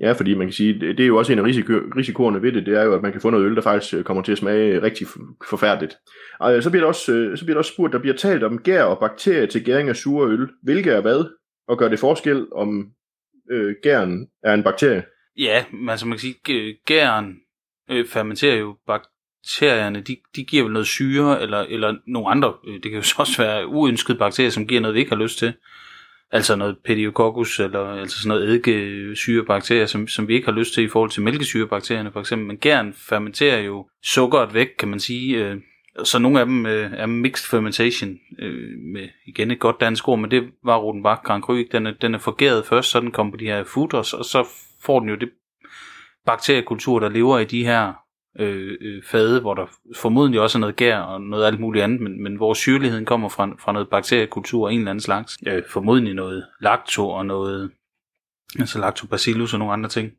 [0.00, 2.66] Ja, fordi man kan sige, det er jo også en af risiko, risikoerne ved det,
[2.66, 4.38] det er jo, at man kan få noget øl, der faktisk øh, kommer til at
[4.38, 5.06] smage rigtig
[5.48, 5.96] forfærdeligt.
[6.40, 8.58] Og så bliver, der også, øh, så bliver der også spurgt, der bliver talt om
[8.58, 10.48] gær og bakterier til gæring af sure øl.
[10.62, 11.24] Hvilke er hvad?
[11.68, 12.90] Og gør det forskel, om
[13.50, 15.04] øh, gæren er en bakterie?
[15.38, 17.36] Ja, altså man kan sige, gæren
[17.90, 19.13] øh, fermenterer jo bak-
[19.44, 23.02] bakterierne, de, de giver vel noget syre, eller, eller nogle andre, øh, det kan jo
[23.02, 25.52] så også være uønskede bakterier, som giver noget, vi ikke har lyst til.
[26.32, 30.84] Altså noget pediococcus, eller altså sådan noget eddikesyrebakterier, som, som vi ikke har lyst til
[30.84, 32.46] i forhold til mælkesyrebakterierne for eksempel.
[32.46, 35.36] Men gæren fermenterer jo sukkeret væk, kan man sige.
[35.36, 35.56] Øh,
[36.04, 38.18] så nogle af dem øh, er mixed fermentation,
[38.92, 42.14] med igen et godt dansk ord, men det var Rodenbach Grand Cru, den er, den
[42.14, 44.48] er forgæret først, så den kommer på de her fooders, og så
[44.82, 45.30] får den jo det
[46.26, 48.03] bakteriekultur, der lever i de her
[48.38, 49.66] øh, øh, fade, hvor der
[49.96, 53.28] formodentlig også er noget gær og noget alt muligt andet, men, men hvor syrligheden kommer
[53.28, 55.38] fra, fra noget bakteriekultur og en eller anden slags.
[55.46, 57.70] Øh, formodentlig noget lacto og noget,
[58.58, 60.12] altså lactobacillus og nogle andre ting.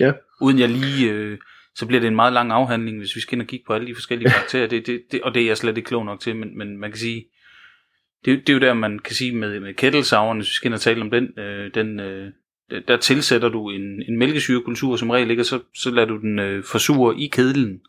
[0.00, 0.12] Ja.
[0.40, 1.38] Uden jeg lige, øh,
[1.74, 3.86] så bliver det en meget lang afhandling, hvis vi skal ind og kigge på alle
[3.86, 6.36] de forskellige bakterier, det, det, det, og det er jeg slet ikke klog nok til,
[6.36, 7.24] men, men man kan sige,
[8.24, 10.74] det, det er jo der, man kan sige med, med kættelsaverne, hvis vi skal ind
[10.74, 12.32] og tale om den, øh, den øh,
[12.88, 15.42] der tilsætter du en, en mælkesyrekultur som regel, ikke?
[15.42, 17.80] og så, så lader du den øh, forsure i kedlen.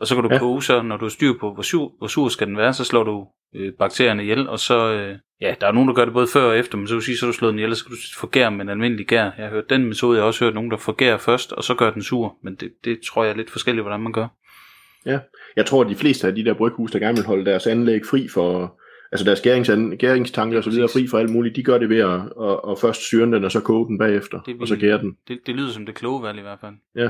[0.00, 0.38] Og så kan du ja.
[0.38, 2.84] koge, så når du har styr på, hvor sur, hvor sur skal den være, så
[2.84, 6.14] slår du øh, bakterierne ihjel, og så, øh, ja, der er nogen, der gør det
[6.14, 7.84] både før og efter, men så vil sige, så du slået den ihjel, og så
[7.84, 9.22] kan du forgære med en almindelig gær.
[9.22, 11.74] Jeg har hørt den metode, jeg har også hørt nogen, der forgærer først, og så
[11.74, 14.28] gør den sur, men det, det tror jeg er lidt forskelligt, hvordan man gør.
[15.06, 15.18] Ja,
[15.56, 18.00] jeg tror, at de fleste af de der bryghus, der gerne vil holde deres anlæg
[18.10, 18.79] fri for,
[19.12, 21.98] altså deres gærings, gæringstanker og så videre fri for alt muligt, de gør det ved
[21.98, 24.98] at, at, at først syre den, og så koge den bagefter, det, og så gære
[24.98, 25.16] den.
[25.28, 26.74] Det, det lyder som det kloge valg i hvert fald.
[26.96, 27.08] Ja.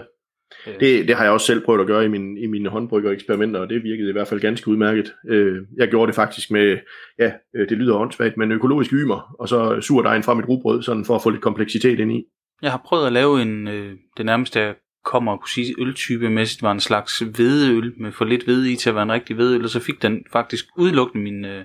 [0.66, 0.80] Øh.
[0.80, 3.68] Det, det har jeg også selv prøvet at gøre i, min, i mine håndbrygger-eksperimenter, og
[3.68, 5.14] det virkede i hvert fald ganske udmærket.
[5.28, 6.78] Øh, jeg gjorde det faktisk med,
[7.18, 10.82] ja, øh, det lyder åndssvagt, men økologisk ymer, og så sur dejen fra mit rugbrød,
[10.82, 12.24] sådan for at få lidt kompleksitet ind i.
[12.62, 14.74] Jeg har prøvet at lave en, øh, det nærmeste jeg
[15.04, 18.88] kommer at kunne sige, øltypemæssigt var en slags hvedeøl med for lidt hvede i til
[18.88, 21.64] at være en rigtig hvedeøl, og så fik den faktisk udelukkende min, øh,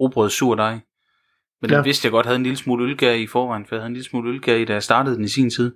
[0.00, 0.78] rugbrød sur dej.
[1.62, 1.76] Men ja.
[1.76, 3.94] den vidste jeg godt havde en lille smule ølgær i forvejen, for jeg havde en
[3.94, 5.74] lille smule ølgær i, da jeg startede den i sin tid.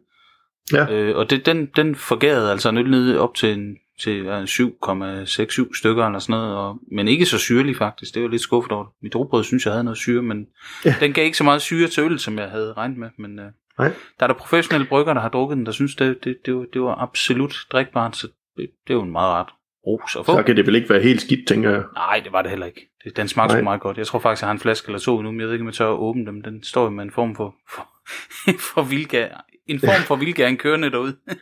[0.73, 0.93] Ja.
[0.93, 5.79] Øh, og det, den, den forgærede altså en øl ned op til, en, til 7,67
[5.79, 8.15] stykker eller sådan noget, og, men ikke så syrlig faktisk.
[8.15, 8.87] Det var lidt skuffet over.
[9.03, 10.47] Mit rugbrød synes jeg havde noget syre, men
[10.85, 10.95] ja.
[11.01, 13.09] den gav ikke så meget syre til øl, som jeg havde regnet med.
[13.19, 13.47] Men øh,
[13.79, 13.93] Nej.
[14.21, 16.65] der er der professionelle brygger, der har drukket den, der synes, det, det, det, var,
[16.73, 19.49] det var absolut drikbart, så det, det var en meget ret
[19.87, 20.37] ros at få.
[20.37, 21.83] Så kan det vel ikke være helt skidt, tænker jeg.
[21.95, 22.91] Nej, det var det heller ikke.
[23.17, 23.99] Den smagte sgu meget godt.
[23.99, 25.67] Jeg tror faktisk, jeg har en flaske eller to nu, men jeg ved ikke, om
[25.67, 26.43] jeg tør at åbne dem.
[26.43, 27.89] Den står med en form for, for,
[28.75, 29.29] for vildgær
[29.67, 31.17] en form for vildgæring kørende derude.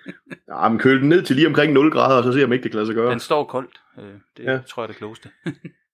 [0.48, 2.62] Ja, men køl den ned til lige omkring 0 grader, og så ser om ikke
[2.62, 3.10] det kan lade sig gøre.
[3.10, 3.80] Den står koldt.
[3.98, 4.04] Øh,
[4.36, 4.58] det ja.
[4.68, 5.28] tror jeg er det klogeste.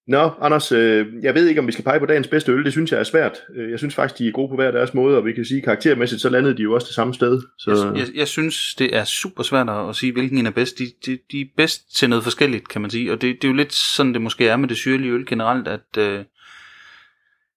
[0.08, 2.64] Nå, Anders, øh, jeg ved ikke, om vi skal pege på dagens bedste øl.
[2.64, 3.38] Det synes jeg er svært.
[3.56, 5.62] Øh, jeg synes faktisk, de er gode på hver deres måde, og vi kan sige,
[5.62, 7.42] karaktermæssigt, så landede de jo også det samme sted.
[7.58, 10.50] Så, Jeg, jeg, jeg synes, det er super svært at at sige, hvilken en er
[10.50, 10.78] bedst.
[10.78, 13.12] De, de, de er bedst til noget forskelligt, kan man sige.
[13.12, 15.68] Og det, det er jo lidt sådan, det måske er med det syrlige øl generelt,
[15.68, 16.24] at øh,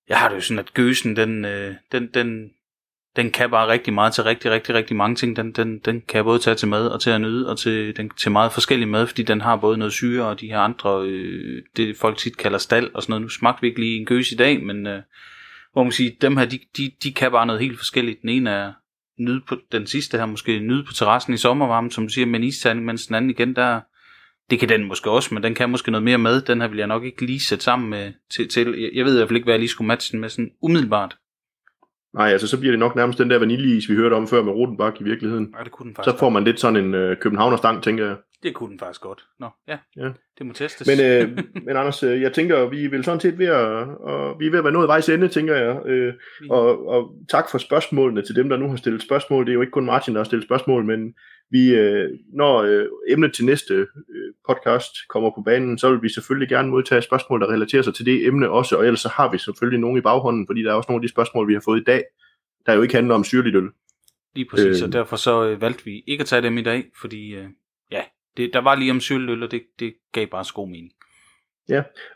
[0.09, 2.49] jeg har det jo sådan, at gøsen, den, øh, den, den,
[3.15, 5.35] den kan bare rigtig meget til rigtig, rigtig, rigtig mange ting.
[5.35, 7.97] Den, den, den kan jeg både tage til mad og til at nyde, og til,
[7.97, 11.03] den, til meget forskellig mad, fordi den har både noget syre og de her andre,
[11.05, 13.21] øh, det folk tit kalder stald og sådan noget.
[13.21, 15.01] Nu smagte vi ikke lige en gøs i dag, men øh,
[15.73, 18.21] hvor man siger, dem her, de, de, de kan bare noget helt forskelligt.
[18.21, 18.73] Den ene er
[19.19, 22.65] nyde på, den sidste her måske nyde på terrassen i sommervarmen, som du siger, med
[22.65, 23.81] en mens den anden igen, der,
[24.49, 26.41] det kan den måske også, men den kan måske noget mere med.
[26.41, 28.49] Den her vil jeg nok ikke lige sætte sammen med til.
[28.49, 28.75] til.
[28.79, 30.51] Jeg, jeg ved i hvert fald ikke, hvad jeg lige skulle matche den med sådan
[30.61, 31.15] umiddelbart.
[32.13, 34.53] Nej, altså så bliver det nok nærmest den der vaniljeis, vi hørte om før med
[34.53, 35.49] Rodenbach i virkeligheden.
[35.51, 38.15] Nej, det kunne den faktisk Så får man lidt sådan en øh, københavnerstang, tænker jeg.
[38.43, 39.25] Det kunne den faktisk godt.
[39.39, 39.77] Nå, ja.
[39.97, 40.09] Ja.
[40.37, 40.87] Det må testes.
[40.87, 44.45] Men, øh, men Anders, øh, jeg tænker, vi vel sådan set ved at, og vi
[44.45, 45.85] er ved at være nået vejs ende, tænker jeg.
[45.85, 46.13] Øh,
[46.49, 49.45] og, og tak for spørgsmålene til dem, der nu har stillet spørgsmål.
[49.45, 51.13] Det er jo ikke kun Martin, der har stillet spørgsmål, men
[51.49, 56.09] vi, øh, når øh, emnet til næste øh, podcast kommer på banen, så vil vi
[56.09, 59.31] selvfølgelig gerne modtage spørgsmål, der relaterer sig til det emne også, og ellers så har
[59.31, 61.61] vi selvfølgelig nogen i baghånden, fordi der er også nogle af de spørgsmål, vi har
[61.65, 62.03] fået i dag,
[62.65, 63.69] der jo ikke handler om syrligt øl.
[64.35, 64.87] Lige præcis, Øh.
[64.87, 67.45] og derfor så øh, valgte vi ikke at tage dem i dag, fordi øh,
[68.37, 70.91] det, der var lige om syltøl, og det, det gav bare så god mening.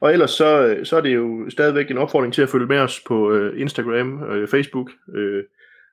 [0.02, 3.02] Og ellers så, så er det jo stadigvæk en opfordring til at følge med os
[3.08, 4.92] på øh, Instagram og øh, Facebook.
[5.16, 5.44] Øh,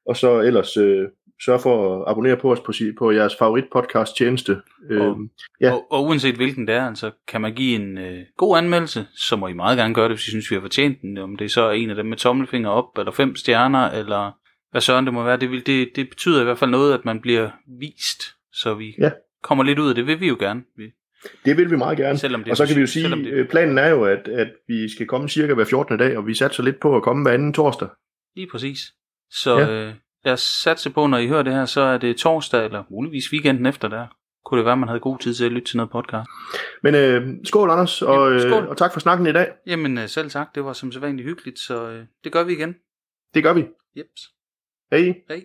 [0.06, 1.08] og så ellers øh,
[1.44, 4.56] sørg for at abonnere på os på, på jeres favorit podcast tjeneste.
[4.90, 5.16] Øh, Og-
[5.60, 5.72] Ja.
[5.72, 9.36] Og, og uanset hvilken det er, altså kan man give en øh, god anmeldelse, så
[9.36, 11.18] må I meget gerne gøre det, hvis I synes, vi har fortjent den.
[11.18, 14.32] Om det så er en af dem med tommelfinger op, eller fem stjerner, eller
[14.70, 15.36] hvad søren det må være.
[15.36, 17.50] Det, vil, det, det betyder i hvert fald noget, at man bliver
[17.80, 18.22] vist,
[18.52, 19.10] så vi Ja.
[19.45, 20.07] Kommer lidt ud af det.
[20.07, 20.62] vil vi jo gerne.
[20.76, 20.84] Vi,
[21.45, 22.18] det vil vi meget gerne.
[22.18, 24.53] selvom det Og så kan vi jo sige, det, øh, planen er jo, at, at
[24.68, 25.99] vi skal komme cirka hver 14.
[25.99, 27.88] dag, og vi satser lidt på at komme hver anden torsdag.
[28.36, 28.78] Lige præcis.
[29.30, 29.70] Så Ja.
[29.70, 33.32] øh, jeg satser på, når I hører det her, så er det torsdag, eller muligvis
[33.32, 34.07] weekenden efter der.
[34.45, 36.28] Kunne det være, at man havde god tid til at lytte til noget podcast.
[36.82, 38.62] Men øh, skål, Anders, og, Ja, skål.
[38.62, 39.49] øh, og tak for snakken i dag.
[39.66, 42.74] Jamen øh, selv tak, det var som sædvanligt hyggeligt, så øh, det gør vi igen.
[43.34, 43.61] Det gør vi.
[43.97, 44.20] Jeps.
[44.90, 45.14] Hej.
[45.28, 45.45] Hej.